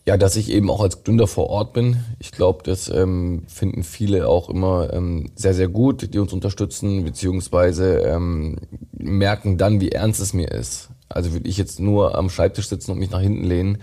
ja, 0.04 0.16
dass 0.16 0.36
ich 0.36 0.50
eben 0.50 0.70
auch 0.70 0.80
als 0.80 1.04
Gründer 1.04 1.26
vor 1.26 1.48
Ort 1.48 1.72
bin. 1.72 2.04
Ich 2.18 2.32
glaube, 2.32 2.62
das 2.64 2.88
ähm, 2.88 3.44
finden 3.46 3.84
viele 3.84 4.26
auch 4.26 4.48
immer 4.48 4.92
ähm, 4.92 5.30
sehr, 5.36 5.54
sehr 5.54 5.68
gut, 5.68 6.12
die 6.12 6.18
uns 6.18 6.32
unterstützen, 6.32 7.04
beziehungsweise 7.04 7.98
ähm, 8.00 8.56
merken 8.92 9.58
dann, 9.58 9.80
wie 9.80 9.90
ernst 9.90 10.20
es 10.20 10.34
mir 10.34 10.50
ist. 10.50 10.88
Also 11.08 11.32
würde 11.32 11.48
ich 11.48 11.56
jetzt 11.56 11.78
nur 11.78 12.16
am 12.16 12.30
Schreibtisch 12.30 12.68
sitzen 12.68 12.90
und 12.90 12.98
mich 12.98 13.10
nach 13.10 13.20
hinten 13.20 13.44
lehnen, 13.44 13.78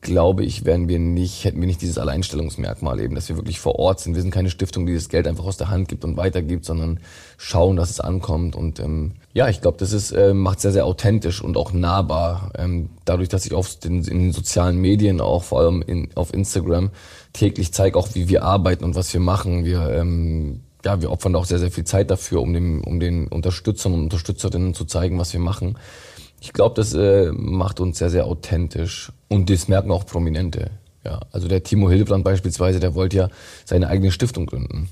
glaube 0.00 0.44
ich, 0.44 0.64
wären 0.64 0.88
wir 0.88 0.98
nicht, 0.98 1.44
hätten 1.44 1.60
wir 1.60 1.66
nicht 1.66 1.82
dieses 1.82 1.98
Alleinstellungsmerkmal 1.98 3.00
eben, 3.00 3.14
dass 3.14 3.28
wir 3.28 3.36
wirklich 3.36 3.58
vor 3.58 3.78
Ort 3.78 4.00
sind. 4.00 4.14
Wir 4.14 4.22
sind 4.22 4.30
keine 4.30 4.50
Stiftung, 4.50 4.86
die 4.86 4.94
das 4.94 5.08
Geld 5.08 5.26
einfach 5.26 5.44
aus 5.44 5.56
der 5.56 5.70
Hand 5.70 5.88
gibt 5.88 6.04
und 6.04 6.16
weitergibt, 6.16 6.64
sondern 6.64 7.00
schauen, 7.36 7.76
dass 7.76 7.90
es 7.90 8.00
ankommt. 8.00 8.54
Und 8.54 8.78
ähm, 8.78 9.12
ja, 9.34 9.48
ich 9.48 9.60
glaube, 9.60 9.76
das 9.78 9.92
ist 9.92 10.12
äh, 10.12 10.34
macht 10.34 10.60
sehr, 10.60 10.72
sehr 10.72 10.86
authentisch 10.86 11.42
und 11.42 11.56
auch 11.56 11.72
nahbar. 11.72 12.52
Ähm, 12.56 12.90
dadurch, 13.04 13.28
dass 13.28 13.44
ich 13.44 13.54
auf 13.54 13.74
den, 13.76 14.04
in 14.04 14.20
den 14.20 14.32
sozialen 14.32 14.78
Medien, 14.78 15.20
auch 15.20 15.42
vor 15.42 15.60
allem 15.60 15.82
in, 15.82 16.10
auf 16.14 16.32
Instagram, 16.32 16.90
täglich 17.32 17.72
zeige, 17.72 17.98
auch 17.98 18.14
wie 18.14 18.28
wir 18.28 18.44
arbeiten 18.44 18.84
und 18.84 18.94
was 18.94 19.12
wir 19.12 19.20
machen. 19.20 19.64
Wir 19.64 19.90
ähm, 19.90 20.60
ja, 20.84 21.00
wir 21.02 21.10
opfern 21.10 21.34
auch 21.34 21.44
sehr, 21.44 21.58
sehr 21.58 21.72
viel 21.72 21.84
Zeit 21.84 22.10
dafür, 22.10 22.40
um, 22.40 22.52
dem, 22.52 22.82
um 22.84 23.00
den 23.00 23.26
Unterstützern 23.26 23.94
und 23.94 24.04
Unterstützerinnen 24.04 24.74
zu 24.74 24.84
zeigen, 24.84 25.18
was 25.18 25.32
wir 25.32 25.40
machen. 25.40 25.76
Ich 26.40 26.52
glaube, 26.52 26.76
das 26.76 26.94
äh, 26.94 27.32
macht 27.32 27.80
uns 27.80 27.98
sehr, 27.98 28.10
sehr 28.10 28.26
authentisch. 28.26 29.12
Und 29.28 29.50
das 29.50 29.68
merken 29.68 29.90
auch 29.90 30.06
Prominente. 30.06 30.70
Ja, 31.04 31.20
also 31.32 31.48
der 31.48 31.62
Timo 31.62 31.88
Hildebrand 31.88 32.24
beispielsweise, 32.24 32.80
der 32.80 32.94
wollte 32.94 33.16
ja 33.16 33.28
seine 33.64 33.88
eigene 33.88 34.10
Stiftung 34.10 34.46
gründen 34.46 34.88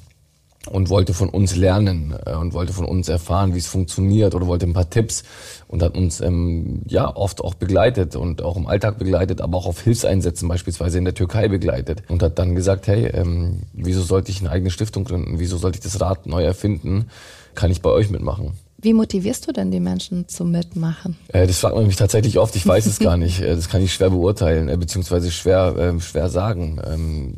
und 0.71 0.91
wollte 0.91 1.15
von 1.15 1.29
uns 1.29 1.57
lernen 1.57 2.15
äh, 2.25 2.35
und 2.35 2.53
wollte 2.53 2.73
von 2.73 2.85
uns 2.85 3.09
erfahren, 3.09 3.55
wie 3.55 3.59
es 3.59 3.67
funktioniert 3.67 4.35
oder 4.35 4.47
wollte 4.47 4.67
ein 4.67 4.73
paar 4.73 4.91
Tipps 4.91 5.25
und 5.69 5.83
hat 5.83 5.97
uns 5.97 6.21
ähm, 6.21 6.83
ja 6.87 7.15
oft 7.15 7.43
auch 7.43 7.55
begleitet 7.55 8.17
und 8.17 8.43
auch 8.43 8.57
im 8.57 8.67
Alltag 8.67 8.99
begleitet, 8.99 9.41
aber 9.41 9.59
auch 9.59 9.67
auf 9.67 9.81
Hilfseinsätzen 9.81 10.49
beispielsweise 10.49 10.99
in 10.99 11.05
der 11.05 11.15
Türkei 11.15 11.49
begleitet 11.49 12.03
und 12.09 12.23
hat 12.23 12.39
dann 12.39 12.55
gesagt, 12.55 12.87
hey, 12.87 13.07
ähm, 13.07 13.63
wieso 13.73 14.03
sollte 14.03 14.31
ich 14.31 14.41
eine 14.41 14.51
eigene 14.51 14.71
Stiftung 14.71 15.05
gründen? 15.05 15.39
Wieso 15.39 15.57
sollte 15.57 15.79
ich 15.79 15.85
das 15.85 16.01
Rad 16.01 16.27
neu 16.27 16.45
erfinden? 16.45 17.07
Kann 17.55 17.71
ich 17.71 17.83
bei 17.83 17.91
euch 17.91 18.11
mitmachen? 18.11 18.53
Wie 18.87 18.95
motivierst 18.95 19.49
du 19.49 19.53
denn 19.53 19.73
die 19.73 19.81
Menschen 19.81 20.29
zum 20.29 20.53
Mitmachen? 20.53 21.17
Äh, 21.33 21.49
das 21.49 21.59
fragt 21.59 21.75
man 21.75 21.89
mich 21.89 21.97
tatsächlich 21.97 22.39
oft. 22.39 22.55
Ich 22.55 22.65
weiß 22.65 22.87
es 22.87 23.01
gar 23.01 23.17
nicht. 23.17 23.41
Äh, 23.41 23.57
das 23.57 23.69
kann 23.69 23.83
ich 23.83 23.93
schwer 23.93 24.11
beurteilen, 24.11 24.69
äh, 24.69 24.77
beziehungsweise 24.77 25.33
schwer, 25.33 25.75
äh, 25.77 26.01
schwer 26.01 26.29
sagen. 26.29 26.81
Ähm, 26.87 27.35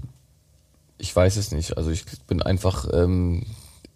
ich 0.99 1.17
weiß 1.17 1.39
es 1.39 1.51
nicht. 1.51 1.79
Also 1.79 1.91
ich 1.91 2.05
bin 2.27 2.43
einfach, 2.43 2.87
ähm, 2.93 3.47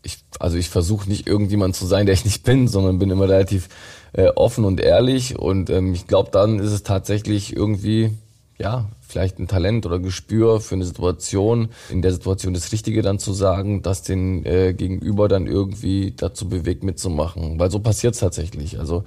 ich, 0.03 0.25
also 0.39 0.57
ich 0.57 0.71
versuche 0.71 1.07
nicht 1.07 1.27
irgendjemand 1.27 1.77
zu 1.77 1.85
sein, 1.85 2.07
der 2.07 2.15
ich 2.15 2.25
nicht 2.25 2.43
bin, 2.43 2.69
sondern 2.69 2.99
bin 2.99 3.11
immer 3.11 3.29
relativ 3.29 3.69
äh, 4.15 4.29
offen 4.29 4.65
und 4.65 4.81
ehrlich. 4.81 5.39
Und 5.39 5.69
ähm, 5.69 5.93
ich 5.93 6.07
glaube, 6.07 6.31
dann 6.33 6.59
ist 6.59 6.73
es 6.73 6.85
tatsächlich 6.85 7.55
irgendwie, 7.55 8.17
ja, 8.59 8.89
vielleicht 9.01 9.39
ein 9.39 9.49
Talent 9.49 9.87
oder 9.87 9.99
Gespür 9.99 10.61
für 10.61 10.75
eine 10.75 10.85
Situation, 10.85 11.69
in 11.91 12.03
der 12.03 12.13
Situation 12.13 12.55
das 12.55 12.73
Richtige 12.73 13.03
dann 13.03 13.19
zu 13.19 13.33
sagen, 13.33 13.83
das 13.83 14.03
den 14.03 14.45
äh, 14.45 14.75
Gegenüber 14.75 15.29
dann 15.29 15.47
irgendwie 15.47 16.13
dazu 16.17 16.49
bewegt 16.49 16.85
mitzumachen. 16.85 17.59
Weil 17.59 17.71
so 17.71 17.81
passiert 17.81 18.15
es 18.15 18.21
tatsächlich. 18.21 18.79
Also 18.79 19.05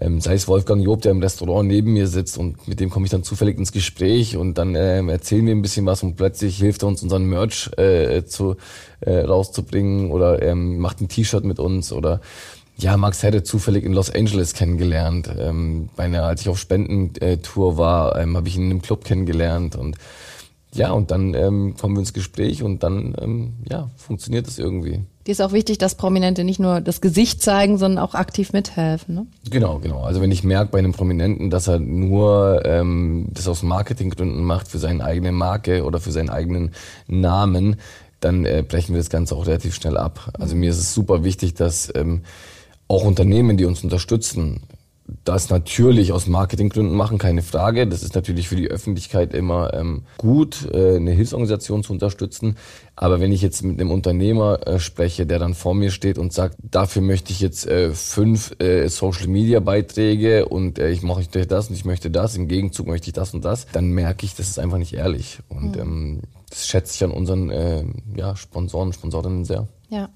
ähm, 0.00 0.20
sei 0.20 0.34
es 0.34 0.48
Wolfgang 0.48 0.82
Job, 0.82 1.02
der 1.02 1.12
im 1.12 1.20
Restaurant 1.20 1.68
neben 1.68 1.92
mir 1.92 2.06
sitzt 2.06 2.38
und 2.38 2.66
mit 2.66 2.80
dem 2.80 2.90
komme 2.90 3.04
ich 3.04 3.10
dann 3.10 3.24
zufällig 3.24 3.58
ins 3.58 3.72
Gespräch 3.72 4.36
und 4.36 4.56
dann 4.56 4.74
ähm, 4.74 5.08
erzählen 5.08 5.44
wir 5.44 5.54
ein 5.54 5.62
bisschen 5.62 5.84
was 5.84 6.02
und 6.02 6.16
plötzlich 6.16 6.56
hilft 6.56 6.82
er 6.82 6.88
uns 6.88 7.02
unseren 7.02 7.24
Merch 7.26 7.70
äh, 7.76 8.24
zu 8.24 8.56
äh, 9.00 9.18
rauszubringen 9.18 10.10
oder 10.10 10.40
ähm, 10.42 10.78
macht 10.78 11.00
ein 11.00 11.08
T-Shirt 11.08 11.44
mit 11.44 11.58
uns 11.58 11.92
oder 11.92 12.20
ja, 12.82 12.96
Max 12.96 13.22
hätte 13.22 13.42
zufällig 13.42 13.84
in 13.84 13.92
Los 13.92 14.10
Angeles 14.10 14.54
kennengelernt. 14.54 15.30
Ähm, 15.38 15.88
bei 15.96 16.04
einer, 16.04 16.24
als 16.24 16.42
ich 16.42 16.48
auf 16.48 16.58
Spendentour 16.58 17.78
war, 17.78 18.18
ähm, 18.18 18.36
habe 18.36 18.48
ich 18.48 18.56
ihn 18.56 18.70
im 18.70 18.82
Club 18.82 19.04
kennengelernt 19.04 19.76
und 19.76 19.96
ja, 20.74 20.90
und 20.90 21.10
dann 21.10 21.34
ähm, 21.34 21.76
kommen 21.78 21.96
wir 21.96 22.00
ins 22.00 22.14
Gespräch 22.14 22.62
und 22.62 22.82
dann 22.82 23.14
ähm, 23.20 23.52
ja, 23.68 23.90
funktioniert 23.96 24.48
es 24.48 24.58
irgendwie. 24.58 25.00
Dir 25.26 25.32
ist 25.32 25.42
auch 25.42 25.52
wichtig, 25.52 25.76
dass 25.76 25.96
Prominente 25.96 26.44
nicht 26.44 26.58
nur 26.58 26.80
das 26.80 27.02
Gesicht 27.02 27.42
zeigen, 27.42 27.76
sondern 27.76 28.02
auch 28.02 28.14
aktiv 28.14 28.54
mithelfen. 28.54 29.14
Ne? 29.14 29.26
Genau, 29.50 29.80
genau. 29.80 30.02
Also 30.02 30.22
wenn 30.22 30.32
ich 30.32 30.44
merke 30.44 30.72
bei 30.72 30.78
einem 30.78 30.92
Prominenten, 30.92 31.50
dass 31.50 31.68
er 31.68 31.78
nur 31.78 32.62
ähm, 32.64 33.28
das 33.30 33.48
aus 33.48 33.62
Marketinggründen 33.62 34.42
macht 34.42 34.66
für 34.66 34.78
seine 34.78 35.04
eigene 35.04 35.30
Marke 35.30 35.84
oder 35.84 36.00
für 36.00 36.10
seinen 36.10 36.30
eigenen 36.30 36.72
Namen, 37.06 37.76
dann 38.20 38.46
äh, 38.46 38.64
brechen 38.66 38.94
wir 38.94 39.00
das 39.00 39.10
Ganze 39.10 39.36
auch 39.36 39.46
relativ 39.46 39.74
schnell 39.74 39.98
ab. 39.98 40.32
Also 40.38 40.56
mir 40.56 40.70
ist 40.70 40.78
es 40.78 40.94
super 40.94 41.22
wichtig, 41.22 41.52
dass 41.54 41.92
ähm, 41.94 42.22
auch 42.92 43.04
Unternehmen, 43.04 43.56
die 43.56 43.64
uns 43.64 43.82
unterstützen, 43.82 44.60
das 45.24 45.48
natürlich 45.48 46.12
aus 46.12 46.26
Marketinggründen 46.26 46.94
machen, 46.94 47.16
keine 47.16 47.42
Frage. 47.42 47.86
Das 47.86 48.02
ist 48.02 48.14
natürlich 48.14 48.48
für 48.48 48.56
die 48.56 48.68
Öffentlichkeit 48.68 49.34
immer 49.34 49.72
ähm, 49.72 50.02
gut, 50.18 50.68
äh, 50.72 50.96
eine 50.96 51.12
Hilfsorganisation 51.12 51.82
zu 51.82 51.92
unterstützen. 51.94 52.56
Aber 52.94 53.18
wenn 53.18 53.32
ich 53.32 53.40
jetzt 53.40 53.62
mit 53.62 53.80
einem 53.80 53.90
Unternehmer 53.90 54.66
äh, 54.66 54.78
spreche, 54.78 55.24
der 55.24 55.38
dann 55.38 55.54
vor 55.54 55.74
mir 55.74 55.90
steht 55.90 56.18
und 56.18 56.34
sagt, 56.34 56.56
dafür 56.62 57.00
möchte 57.00 57.32
ich 57.32 57.40
jetzt 57.40 57.66
äh, 57.66 57.92
fünf 57.92 58.60
äh, 58.60 58.86
Social 58.88 59.26
Media 59.26 59.60
Beiträge 59.60 60.46
und 60.46 60.78
äh, 60.78 60.90
ich 60.90 61.02
mache 61.02 61.26
das 61.46 61.68
und 61.68 61.74
ich 61.74 61.86
möchte 61.86 62.10
das, 62.10 62.36
im 62.36 62.46
Gegenzug 62.46 62.86
möchte 62.86 63.08
ich 63.08 63.14
das 63.14 63.32
und 63.32 63.44
das, 63.44 63.66
dann 63.72 63.90
merke 63.90 64.26
ich, 64.26 64.34
das 64.34 64.48
ist 64.48 64.58
einfach 64.58 64.78
nicht 64.78 64.92
ehrlich. 64.92 65.38
Und 65.48 65.76
mhm. 65.76 65.82
ähm, 65.82 66.20
das 66.50 66.66
schätze 66.66 66.94
ich 66.94 67.04
an 67.04 67.10
unseren 67.10 67.50
äh, 67.50 67.84
ja, 68.14 68.36
Sponsoren, 68.36 68.92
Sponsorinnen 68.92 69.46
sehr. 69.46 69.66
Ja. 69.92 70.08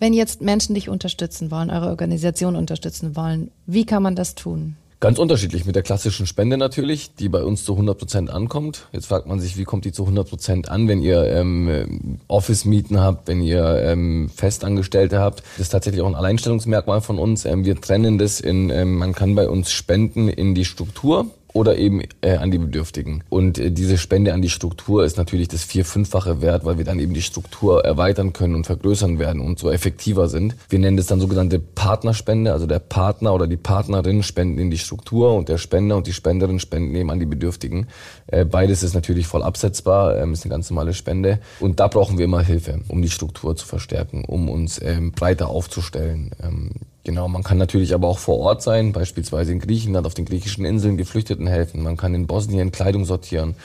Wenn 0.00 0.12
jetzt 0.12 0.42
Menschen 0.42 0.74
dich 0.74 0.88
unterstützen 0.88 1.52
wollen, 1.52 1.70
eure 1.70 1.86
Organisation 1.86 2.56
unterstützen 2.56 3.14
wollen, 3.14 3.52
wie 3.64 3.86
kann 3.86 4.02
man 4.02 4.16
das 4.16 4.34
tun? 4.34 4.74
Ganz 4.98 5.20
unterschiedlich 5.20 5.66
mit 5.66 5.76
der 5.76 5.84
klassischen 5.84 6.26
Spende 6.26 6.56
natürlich, 6.56 7.14
die 7.14 7.28
bei 7.28 7.44
uns 7.44 7.64
zu 7.64 7.72
100 7.74 7.96
Prozent 7.96 8.30
ankommt. 8.30 8.88
Jetzt 8.90 9.06
fragt 9.06 9.28
man 9.28 9.38
sich, 9.38 9.56
wie 9.56 9.62
kommt 9.62 9.84
die 9.84 9.92
zu 9.92 10.02
100 10.02 10.28
Prozent 10.28 10.68
an, 10.68 10.88
wenn 10.88 11.00
ihr 11.00 11.26
ähm, 11.26 12.18
Office-Mieten 12.26 12.98
habt, 12.98 13.28
wenn 13.28 13.40
ihr 13.40 13.82
ähm, 13.84 14.30
Festangestellte 14.34 15.20
habt. 15.20 15.44
Das 15.56 15.66
ist 15.66 15.68
tatsächlich 15.68 16.02
auch 16.02 16.08
ein 16.08 16.16
Alleinstellungsmerkmal 16.16 17.00
von 17.00 17.20
uns. 17.20 17.44
Ähm, 17.44 17.64
wir 17.64 17.80
trennen 17.80 18.18
das 18.18 18.40
in, 18.40 18.70
ähm, 18.70 18.96
man 18.96 19.14
kann 19.14 19.36
bei 19.36 19.48
uns 19.48 19.70
spenden 19.70 20.28
in 20.28 20.56
die 20.56 20.64
Struktur 20.64 21.26
oder 21.54 21.78
eben 21.78 22.02
äh, 22.20 22.36
an 22.36 22.50
die 22.50 22.58
Bedürftigen. 22.58 23.22
Und 23.30 23.58
äh, 23.58 23.70
diese 23.70 23.96
Spende 23.96 24.34
an 24.34 24.42
die 24.42 24.50
Struktur 24.50 25.04
ist 25.04 25.16
natürlich 25.16 25.48
das 25.48 25.62
vier-, 25.62 25.84
fünffache 25.84 26.42
Wert, 26.42 26.64
weil 26.64 26.78
wir 26.78 26.84
dann 26.84 26.98
eben 26.98 27.14
die 27.14 27.22
Struktur 27.22 27.84
erweitern 27.84 28.32
können 28.32 28.56
und 28.56 28.66
vergrößern 28.66 29.18
werden 29.20 29.40
und 29.40 29.60
so 29.60 29.70
effektiver 29.70 30.28
sind. 30.28 30.56
Wir 30.68 30.80
nennen 30.80 30.96
das 30.96 31.06
dann 31.06 31.20
sogenannte 31.20 31.60
Partnerspende, 31.60 32.52
also 32.52 32.66
der 32.66 32.80
Partner 32.80 33.32
oder 33.32 33.46
die 33.46 33.56
Partnerin 33.56 34.24
spenden 34.24 34.58
in 34.58 34.70
die 34.70 34.78
Struktur 34.78 35.34
und 35.34 35.48
der 35.48 35.58
Spender 35.58 35.96
und 35.96 36.08
die 36.08 36.12
Spenderin 36.12 36.58
spenden 36.58 36.94
eben 36.96 37.10
an 37.10 37.20
die 37.20 37.26
Bedürftigen. 37.26 37.86
Äh, 38.26 38.44
beides 38.44 38.82
ist 38.82 38.94
natürlich 38.94 39.28
voll 39.28 39.44
absetzbar, 39.44 40.18
ähm, 40.18 40.32
ist 40.32 40.44
eine 40.44 40.50
ganz 40.50 40.68
normale 40.70 40.92
Spende. 40.92 41.38
Und 41.60 41.78
da 41.78 41.86
brauchen 41.86 42.18
wir 42.18 42.24
immer 42.24 42.42
Hilfe, 42.42 42.80
um 42.88 43.00
die 43.00 43.10
Struktur 43.10 43.54
zu 43.54 43.64
verstärken, 43.64 44.24
um 44.24 44.48
uns 44.48 44.82
ähm, 44.82 45.12
breiter 45.12 45.48
aufzustellen. 45.50 46.32
Ähm, 46.42 46.70
Genau, 47.04 47.28
man 47.28 47.42
kann 47.42 47.58
natürlich 47.58 47.92
aber 47.92 48.08
auch 48.08 48.18
vor 48.18 48.38
Ort 48.38 48.62
sein, 48.62 48.92
beispielsweise 48.92 49.52
in 49.52 49.60
Griechenland, 49.60 50.06
auf 50.06 50.14
den 50.14 50.24
griechischen 50.24 50.64
Inseln 50.64 50.96
Geflüchteten 50.96 51.46
helfen. 51.46 51.82
Man 51.82 51.98
kann 51.98 52.14
in 52.14 52.26
Bosnien 52.26 52.72
Kleidung 52.72 53.04
sortieren. 53.04 53.56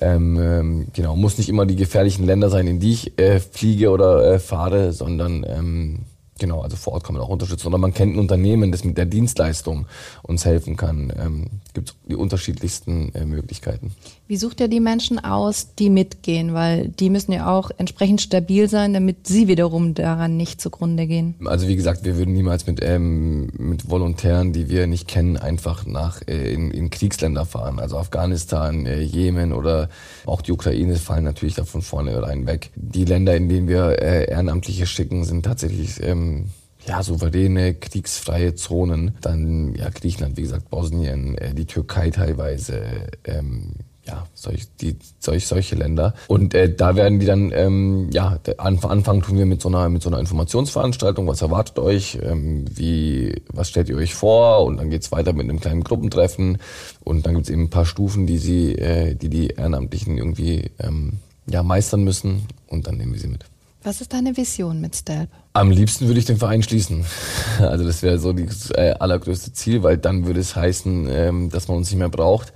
Ähm, 0.00 0.38
ähm, 0.40 0.86
genau, 0.94 1.14
muss 1.14 1.36
nicht 1.36 1.50
immer 1.50 1.66
die 1.66 1.76
gefährlichen 1.76 2.24
Länder 2.24 2.48
sein, 2.48 2.66
in 2.66 2.80
die 2.80 2.92
ich 2.92 3.18
äh, 3.18 3.38
fliege 3.38 3.90
oder 3.90 4.34
äh, 4.34 4.38
fahre, 4.38 4.92
sondern 4.92 5.44
ähm, 5.46 5.98
Genau, 6.40 6.62
also 6.62 6.74
vor 6.74 6.94
Ort 6.94 7.04
kann 7.04 7.14
man 7.14 7.22
auch 7.22 7.28
unterstützen. 7.28 7.66
Oder 7.68 7.76
man 7.76 7.92
kennt 7.92 8.16
ein 8.16 8.18
Unternehmen, 8.18 8.72
das 8.72 8.82
mit 8.82 8.96
der 8.96 9.04
Dienstleistung 9.04 9.86
uns 10.22 10.46
helfen 10.46 10.74
kann. 10.74 11.12
Ähm, 11.20 11.46
Gibt 11.74 11.94
die 12.08 12.16
unterschiedlichsten 12.16 13.14
äh, 13.14 13.26
Möglichkeiten. 13.26 13.92
Wie 14.30 14.36
sucht 14.36 14.60
ihr 14.60 14.68
die 14.68 14.78
Menschen 14.78 15.18
aus, 15.18 15.74
die 15.76 15.90
mitgehen? 15.90 16.54
Weil 16.54 16.86
die 16.86 17.10
müssen 17.10 17.32
ja 17.32 17.50
auch 17.50 17.72
entsprechend 17.78 18.20
stabil 18.20 18.68
sein, 18.68 18.94
damit 18.94 19.26
sie 19.26 19.48
wiederum 19.48 19.92
daran 19.94 20.36
nicht 20.36 20.60
zugrunde 20.60 21.08
gehen. 21.08 21.34
Also 21.46 21.66
wie 21.66 21.74
gesagt, 21.74 22.04
wir 22.04 22.16
würden 22.16 22.32
niemals 22.32 22.64
mit, 22.64 22.78
ähm, 22.80 23.48
mit 23.58 23.90
Volontären, 23.90 24.52
die 24.52 24.68
wir 24.68 24.86
nicht 24.86 25.08
kennen, 25.08 25.36
einfach 25.36 25.84
nach 25.84 26.22
äh, 26.28 26.52
in, 26.54 26.70
in 26.70 26.90
Kriegsländer 26.90 27.44
fahren. 27.44 27.80
Also 27.80 27.98
Afghanistan, 27.98 28.86
äh, 28.86 29.00
Jemen 29.00 29.52
oder 29.52 29.88
auch 30.26 30.42
die 30.42 30.52
Ukraine 30.52 30.94
fallen 30.94 31.24
natürlich 31.24 31.56
da 31.56 31.64
von 31.64 31.82
vorne 31.82 32.22
rein 32.22 32.46
weg. 32.46 32.70
Die 32.76 33.06
Länder, 33.06 33.34
in 33.34 33.48
denen 33.48 33.66
wir 33.66 34.00
äh, 34.00 34.30
Ehrenamtliche 34.30 34.86
schicken, 34.86 35.24
sind 35.24 35.44
tatsächlich 35.44 36.00
ähm, 36.04 36.50
ja, 36.86 37.02
souveräne, 37.02 37.74
kriegsfreie 37.74 38.54
Zonen. 38.54 39.16
Dann 39.22 39.74
ja, 39.74 39.90
Griechenland, 39.90 40.36
wie 40.36 40.42
gesagt, 40.42 40.70
Bosnien, 40.70 41.36
äh, 41.36 41.52
die 41.52 41.66
Türkei 41.66 42.10
teilweise, 42.10 42.80
ähm, 43.24 43.72
ja, 44.10 44.26
solch, 44.34 44.66
die, 44.80 44.96
solch, 45.20 45.46
solche 45.46 45.76
Länder. 45.76 46.14
Und 46.26 46.52
äh, 46.54 46.74
da 46.74 46.96
werden 46.96 47.20
die 47.20 47.26
dann, 47.26 47.52
ähm, 47.52 48.10
ja, 48.12 48.38
anfangen 48.58 49.22
tun 49.22 49.38
wir 49.38 49.46
mit 49.46 49.62
so 49.62 49.68
einer, 49.68 49.88
mit 49.88 50.02
so 50.02 50.10
einer 50.10 50.18
Informationsveranstaltung. 50.18 51.26
Was 51.28 51.42
erwartet 51.42 51.78
euch? 51.78 52.18
Ähm, 52.22 52.64
wie, 52.74 53.42
was 53.52 53.68
stellt 53.68 53.88
ihr 53.88 53.96
euch 53.96 54.14
vor? 54.14 54.64
Und 54.64 54.78
dann 54.78 54.90
geht's 54.90 55.12
weiter 55.12 55.32
mit 55.32 55.48
einem 55.48 55.60
kleinen 55.60 55.84
Gruppentreffen. 55.84 56.58
Und 57.04 57.26
dann 57.26 57.34
gibt's 57.34 57.50
eben 57.50 57.64
ein 57.64 57.70
paar 57.70 57.86
Stufen, 57.86 58.26
die 58.26 58.38
sie, 58.38 58.74
äh, 58.74 59.14
die 59.14 59.28
die 59.28 59.48
Ehrenamtlichen 59.48 60.18
irgendwie 60.18 60.70
ähm, 60.80 61.20
ja, 61.46 61.62
meistern 61.62 62.02
müssen. 62.02 62.46
Und 62.66 62.86
dann 62.86 62.96
nehmen 62.96 63.12
wir 63.12 63.20
sie 63.20 63.28
mit. 63.28 63.44
Was 63.82 64.00
ist 64.00 64.12
deine 64.12 64.36
Vision 64.36 64.80
mit 64.80 64.94
Stelp? 64.96 65.30
Am 65.52 65.70
liebsten 65.70 66.06
würde 66.06 66.18
ich 66.18 66.26
den 66.26 66.36
Verein 66.36 66.62
schließen. 66.62 67.04
Also 67.60 67.84
das 67.84 68.02
wäre 68.02 68.18
so 68.18 68.32
das 68.32 68.70
äh, 68.70 68.94
allergrößte 68.98 69.52
Ziel, 69.52 69.82
weil 69.82 69.98
dann 69.98 70.26
würde 70.26 70.40
es 70.40 70.56
heißen, 70.56 71.08
ähm, 71.10 71.50
dass 71.50 71.68
man 71.68 71.76
uns 71.76 71.90
nicht 71.90 71.98
mehr 71.98 72.08
braucht. 72.08 72.54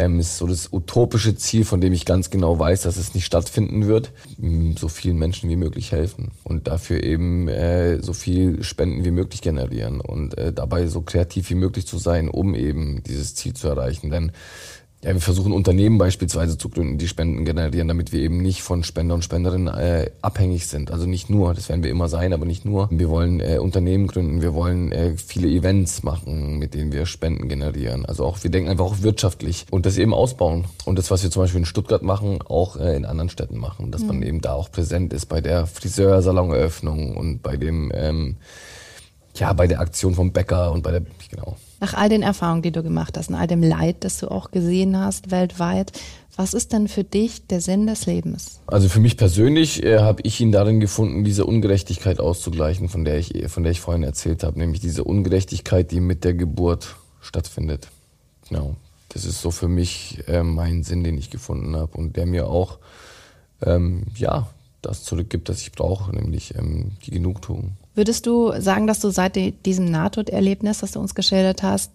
Ähm, 0.00 0.18
ist 0.18 0.38
so 0.38 0.46
das 0.46 0.72
utopische 0.72 1.34
Ziel, 1.34 1.66
von 1.66 1.82
dem 1.82 1.92
ich 1.92 2.06
ganz 2.06 2.30
genau 2.30 2.58
weiß, 2.58 2.82
dass 2.82 2.96
es 2.96 3.12
nicht 3.12 3.26
stattfinden 3.26 3.86
wird. 3.86 4.12
So 4.78 4.88
vielen 4.88 5.18
Menschen 5.18 5.50
wie 5.50 5.56
möglich 5.56 5.92
helfen 5.92 6.30
und 6.42 6.68
dafür 6.68 7.02
eben 7.02 7.48
äh, 7.48 8.00
so 8.00 8.14
viel 8.14 8.62
Spenden 8.62 9.04
wie 9.04 9.10
möglich 9.10 9.42
generieren 9.42 10.00
und 10.00 10.38
äh, 10.38 10.54
dabei 10.54 10.86
so 10.86 11.02
kreativ 11.02 11.50
wie 11.50 11.54
möglich 11.54 11.86
zu 11.86 11.98
sein, 11.98 12.30
um 12.30 12.54
eben 12.54 13.02
dieses 13.02 13.34
Ziel 13.34 13.52
zu 13.52 13.68
erreichen. 13.68 14.10
Denn 14.10 14.32
ja, 15.02 15.14
wir 15.14 15.20
versuchen 15.20 15.52
Unternehmen 15.52 15.96
beispielsweise 15.96 16.58
zu 16.58 16.68
gründen, 16.68 16.98
die 16.98 17.08
Spenden 17.08 17.46
generieren, 17.46 17.88
damit 17.88 18.12
wir 18.12 18.20
eben 18.20 18.42
nicht 18.42 18.60
von 18.62 18.84
Spender 18.84 19.14
und 19.14 19.24
Spenderinnen 19.24 19.68
äh, 19.68 20.10
abhängig 20.20 20.66
sind. 20.66 20.90
Also 20.90 21.06
nicht 21.06 21.30
nur, 21.30 21.54
das 21.54 21.70
werden 21.70 21.82
wir 21.82 21.90
immer 21.90 22.08
sein, 22.08 22.34
aber 22.34 22.44
nicht 22.44 22.66
nur. 22.66 22.86
Wir 22.90 23.08
wollen 23.08 23.40
äh, 23.40 23.58
Unternehmen 23.58 24.08
gründen, 24.08 24.42
wir 24.42 24.52
wollen 24.52 24.92
äh, 24.92 25.16
viele 25.16 25.48
Events 25.48 26.02
machen, 26.02 26.58
mit 26.58 26.74
denen 26.74 26.92
wir 26.92 27.06
Spenden 27.06 27.48
generieren. 27.48 28.04
Also 28.04 28.26
auch, 28.26 28.42
wir 28.42 28.50
denken 28.50 28.68
einfach 28.68 28.84
auch 28.84 29.00
wirtschaftlich 29.00 29.64
und 29.70 29.86
das 29.86 29.96
eben 29.96 30.12
ausbauen. 30.12 30.66
Und 30.84 30.98
das, 30.98 31.10
was 31.10 31.22
wir 31.22 31.30
zum 31.30 31.44
Beispiel 31.44 31.60
in 31.60 31.66
Stuttgart 31.66 32.02
machen, 32.02 32.42
auch 32.42 32.76
äh, 32.76 32.94
in 32.94 33.06
anderen 33.06 33.30
Städten 33.30 33.56
machen, 33.56 33.92
dass 33.92 34.02
mhm. 34.02 34.08
man 34.08 34.22
eben 34.22 34.40
da 34.42 34.52
auch 34.52 34.70
präsent 34.70 35.14
ist 35.14 35.26
bei 35.26 35.40
der 35.40 35.66
Friseursaloneröffnung 35.66 37.16
und 37.16 37.42
bei 37.42 37.56
dem, 37.56 37.90
ähm, 37.94 38.36
ja, 39.34 39.54
bei 39.54 39.66
der 39.66 39.80
Aktion 39.80 40.14
vom 40.14 40.32
Bäcker 40.32 40.72
und 40.72 40.82
bei 40.82 40.90
der, 40.90 41.02
genau. 41.30 41.56
Nach 41.80 41.94
all 41.94 42.08
den 42.08 42.22
Erfahrungen, 42.22 42.62
die 42.62 42.72
du 42.72 42.82
gemacht 42.82 43.16
hast, 43.16 43.30
und 43.30 43.34
all 43.34 43.46
dem 43.46 43.62
Leid, 43.62 43.96
das 44.00 44.18
du 44.18 44.30
auch 44.30 44.50
gesehen 44.50 44.98
hast 44.98 45.30
weltweit, 45.30 45.92
was 46.36 46.54
ist 46.54 46.72
denn 46.72 46.88
für 46.88 47.04
dich 47.04 47.46
der 47.48 47.60
Sinn 47.60 47.86
des 47.86 48.06
Lebens? 48.06 48.60
Also 48.66 48.88
für 48.88 49.00
mich 49.00 49.16
persönlich 49.16 49.82
äh, 49.82 49.98
habe 49.98 50.22
ich 50.22 50.40
ihn 50.40 50.52
darin 50.52 50.80
gefunden, 50.80 51.24
diese 51.24 51.44
Ungerechtigkeit 51.44 52.20
auszugleichen, 52.20 52.88
von 52.88 53.04
der 53.04 53.18
ich 53.18 53.34
von 53.48 53.62
der 53.62 53.72
ich 53.72 53.80
vorhin 53.80 54.02
erzählt 54.02 54.44
habe, 54.44 54.58
nämlich 54.58 54.80
diese 54.80 55.04
Ungerechtigkeit, 55.04 55.90
die 55.90 56.00
mit 56.00 56.24
der 56.24 56.34
Geburt 56.34 56.96
stattfindet. 57.20 57.88
Genau, 58.48 58.76
das 59.10 59.24
ist 59.24 59.42
so 59.42 59.50
für 59.50 59.68
mich 59.68 60.22
äh, 60.28 60.42
mein 60.42 60.82
Sinn, 60.82 61.04
den 61.04 61.18
ich 61.18 61.30
gefunden 61.30 61.76
habe 61.76 61.96
und 61.96 62.16
der 62.16 62.26
mir 62.26 62.48
auch 62.48 62.78
ähm, 63.62 64.04
ja 64.16 64.48
das 64.82 65.04
zurückgibt, 65.04 65.48
das 65.48 65.60
ich 65.60 65.72
brauche, 65.72 66.14
nämlich 66.14 66.54
ähm, 66.56 66.92
die 67.04 67.10
Genugtuung. 67.10 67.72
Würdest 67.94 68.26
du 68.26 68.52
sagen, 68.60 68.86
dass 68.86 69.00
du 69.00 69.10
seit 69.10 69.36
diesem 69.66 69.90
Nahtoderlebnis, 69.90 70.78
das 70.78 70.92
du 70.92 71.00
uns 71.00 71.14
geschildert 71.14 71.62
hast, 71.62 71.92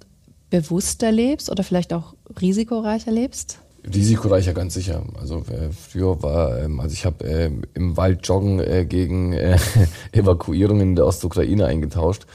bewusster 0.49 1.11
lebst 1.11 1.49
oder 1.49 1.63
vielleicht 1.63 1.93
auch 1.93 2.13
risikoreicher 2.39 3.11
lebst? 3.11 3.59
Risikoreicher 3.93 4.53
ganz 4.53 4.73
sicher. 4.73 5.03
Also 5.19 5.39
äh, 5.49 5.71
früher 5.71 6.21
war, 6.23 6.59
ähm, 6.59 6.79
also 6.79 6.93
ich 6.93 7.05
habe 7.05 7.23
äh, 7.25 7.51
im 7.73 7.97
Wald 7.97 8.27
joggen 8.27 8.59
äh, 8.59 8.85
gegen 8.85 9.33
äh, 9.33 9.57
Evakuierungen 10.11 10.95
der 10.95 11.05
Ostukraine 11.05 11.65
eingetauscht. 11.65 12.25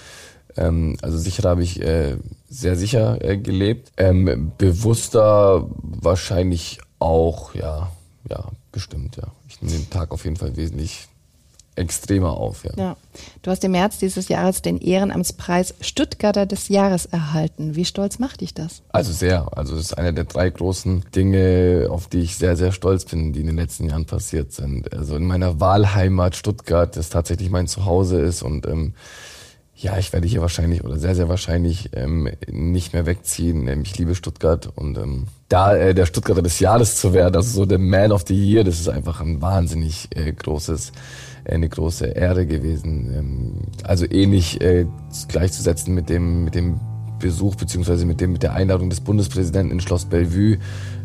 Ähm, 0.56 0.96
also 1.02 1.18
sicher 1.18 1.48
habe 1.48 1.62
ich 1.62 1.80
äh, 1.82 2.16
sehr 2.48 2.76
sicher 2.76 3.22
äh, 3.24 3.36
gelebt. 3.36 3.92
Ähm, 3.96 4.52
bewusster 4.58 5.68
wahrscheinlich 5.82 6.78
auch, 6.98 7.54
ja, 7.54 7.90
ja, 8.28 8.44
bestimmt, 8.72 9.16
ja. 9.16 9.28
Ich 9.48 9.60
nehme 9.60 9.76
den 9.76 9.90
Tag 9.90 10.12
auf 10.12 10.24
jeden 10.24 10.36
Fall 10.36 10.56
wesentlich 10.56 11.08
extremer 11.76 12.36
auf. 12.36 12.64
Ja. 12.64 12.72
ja. 12.76 12.96
Du 13.42 13.50
hast 13.50 13.64
im 13.64 13.72
März 13.72 13.98
dieses 13.98 14.28
Jahres 14.28 14.62
den 14.62 14.78
Ehrenamtspreis 14.78 15.74
Stuttgarter 15.80 16.46
des 16.46 16.68
Jahres 16.68 17.06
erhalten. 17.06 17.74
Wie 17.74 17.84
stolz 17.84 18.18
macht 18.18 18.42
dich 18.42 18.54
das? 18.54 18.82
Also 18.90 19.12
sehr. 19.12 19.56
Also 19.56 19.76
das 19.76 19.86
ist 19.86 19.98
einer 19.98 20.12
der 20.12 20.24
drei 20.24 20.50
großen 20.50 21.04
Dinge, 21.14 21.88
auf 21.90 22.08
die 22.08 22.20
ich 22.20 22.36
sehr, 22.36 22.56
sehr 22.56 22.72
stolz 22.72 23.04
bin, 23.04 23.32
die 23.32 23.40
in 23.40 23.46
den 23.46 23.56
letzten 23.56 23.88
Jahren 23.88 24.04
passiert 24.04 24.52
sind. 24.52 24.92
Also 24.92 25.16
in 25.16 25.24
meiner 25.24 25.60
Wahlheimat 25.60 26.36
Stuttgart, 26.36 26.96
das 26.96 27.08
tatsächlich 27.08 27.50
mein 27.50 27.66
Zuhause 27.66 28.20
ist 28.20 28.42
und 28.42 28.66
ähm, 28.66 28.94
ja, 29.80 29.96
ich 29.96 30.12
werde 30.12 30.28
hier 30.28 30.42
wahrscheinlich 30.42 30.84
oder 30.84 30.98
sehr, 30.98 31.14
sehr 31.14 31.28
wahrscheinlich 31.28 31.90
ähm, 31.94 32.28
nicht 32.50 32.92
mehr 32.92 33.06
wegziehen. 33.06 33.66
Ähm, 33.66 33.82
ich 33.82 33.96
liebe 33.96 34.14
Stuttgart 34.14 34.70
und 34.76 34.98
ähm, 34.98 35.26
da 35.48 35.74
äh, 35.74 35.94
der 35.94 36.04
Stuttgarter 36.06 36.42
des 36.42 36.60
Jahres 36.60 36.96
zu 36.96 37.14
werden, 37.14 37.36
also 37.36 37.50
so 37.50 37.66
der 37.66 37.78
Man 37.78 38.12
of 38.12 38.24
the 38.26 38.34
Year, 38.34 38.62
das 38.62 38.78
ist 38.78 38.88
einfach 38.88 39.20
ein 39.20 39.40
wahnsinnig 39.40 40.08
äh, 40.14 40.32
großes 40.32 40.92
eine 41.46 41.68
große 41.68 42.06
Ehre 42.06 42.46
gewesen. 42.46 43.14
Ähm, 43.16 43.52
also 43.82 44.04
ähnlich 44.04 44.60
äh, 44.60 44.86
gleichzusetzen 45.28 45.94
mit 45.94 46.10
dem, 46.10 46.44
mit 46.44 46.54
dem 46.54 46.78
Besuch 47.18 47.54
beziehungsweise 47.54 48.04
mit 48.04 48.20
dem 48.20 48.32
mit 48.32 48.42
der 48.42 48.52
Einladung 48.52 48.90
des 48.90 49.00
Bundespräsidenten 49.00 49.72
in 49.72 49.80
Schloss 49.80 50.04
Bellevue, 50.04 50.58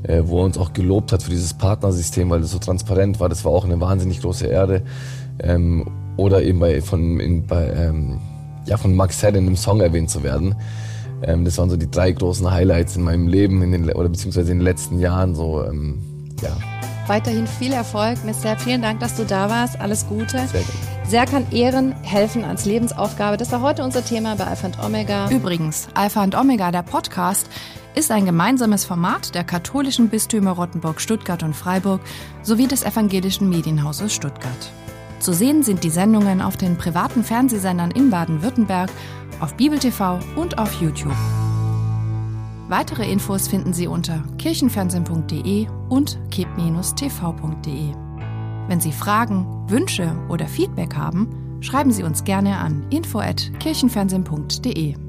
äh, 0.04 0.24
wo 0.26 0.40
er 0.40 0.46
uns 0.46 0.58
auch 0.58 0.74
gelobt 0.74 1.14
hat 1.14 1.24
für 1.24 1.30
dieses 1.30 1.54
Partnersystem, 1.54 2.30
weil 2.30 2.42
das 2.42 2.52
so 2.52 2.60
transparent 2.60 3.20
war. 3.22 3.30
Das 3.30 3.46
war 3.46 3.52
auch 3.54 3.66
eine 3.66 3.80
wahnsinnig 3.80 4.22
große 4.22 4.48
Ehre. 4.48 4.82
Ähm, 5.40 5.86
oder 6.18 6.44
eben 6.44 6.60
bei 6.60 6.82
von 6.82 7.20
in, 7.20 7.46
bei 7.46 7.68
ähm, 7.68 8.20
ja 8.66 8.78
von 8.78 8.96
Max 8.96 9.22
Head 9.22 9.36
in 9.36 9.48
einem 9.48 9.56
Song 9.56 9.82
erwähnt 9.82 10.10
zu 10.10 10.24
werden. 10.24 10.56
Ähm, 11.24 11.46
das 11.46 11.58
waren 11.58 11.70
so 11.70 11.78
die 11.78 11.90
drei 11.90 12.12
großen 12.12 12.50
Highlights 12.50 12.96
in 12.96 13.04
meinem 13.04 13.28
Leben 13.28 13.62
in 13.62 13.72
den, 13.72 13.90
oder 13.92 14.10
beziehungsweise 14.10 14.52
in 14.52 14.60
den 14.60 14.66
letzten 14.66 15.00
Jahren. 15.00 15.36
So, 15.36 15.64
ähm, 15.64 16.00
ja. 16.42 16.56
Weiterhin 17.08 17.46
viel 17.46 17.72
Erfolg, 17.72 18.18
Mr. 18.26 18.58
Vielen 18.58 18.82
Dank, 18.82 19.00
dass 19.00 19.16
du 19.16 19.26
da 19.26 19.50
warst. 19.50 19.80
Alles 19.80 20.08
Gute. 20.08 20.40
Sehr 20.48 20.62
gut. 20.62 20.76
Serkan 21.08 21.46
Ehren 21.52 21.94
helfen 22.02 22.44
als 22.44 22.66
Lebensaufgabe. 22.66 23.38
Das 23.38 23.52
war 23.52 23.62
heute 23.62 23.84
unser 23.84 24.04
Thema 24.04 24.36
bei 24.36 24.46
Alpha 24.46 24.68
und 24.68 24.80
Omega. 24.84 25.30
Übrigens, 25.30 25.88
Alpha 25.94 26.24
und 26.24 26.36
Omega, 26.36 26.72
der 26.72 26.82
Podcast, 26.82 27.48
ist 27.94 28.12
ein 28.12 28.26
gemeinsames 28.26 28.86
Format 28.86 29.36
der 29.36 29.44
katholischen 29.44 30.10
Bistümer 30.10 30.52
Rottenburg, 30.52 31.00
Stuttgart 31.00 31.44
und 31.44 31.56
Freiburg 31.56 32.02
sowie 32.42 32.68
des 32.68 32.84
evangelischen 32.84 33.50
Medienhauses 33.50 34.14
Stuttgart. 34.14 34.72
Zu 35.26 35.34
sehen 35.34 35.64
sind 35.64 35.84
die 35.84 35.90
Sendungen 35.90 36.40
auf 36.40 36.56
den 36.56 36.78
privaten 36.78 37.24
Fernsehsendern 37.24 37.90
in 37.90 38.12
Baden-Württemberg, 38.12 38.92
auf 39.40 39.56
Bibel 39.56 39.80
TV 39.80 40.20
und 40.36 40.60
auf 40.60 40.80
YouTube. 40.80 41.16
Weitere 42.70 43.12
Infos 43.12 43.48
finden 43.48 43.74
Sie 43.74 43.88
unter 43.88 44.24
kirchenfernsehen.de 44.38 45.66
und 45.90 46.20
kip-tv.de. 46.30 47.96
Wenn 48.68 48.80
Sie 48.80 48.92
Fragen, 48.92 49.48
Wünsche 49.68 50.16
oder 50.30 50.46
Feedback 50.46 50.96
haben, 50.96 51.58
schreiben 51.60 51.92
Sie 51.92 52.04
uns 52.04 52.24
gerne 52.24 52.60
an 52.60 52.86
info@kirchenfernsehen.de. 52.92 55.05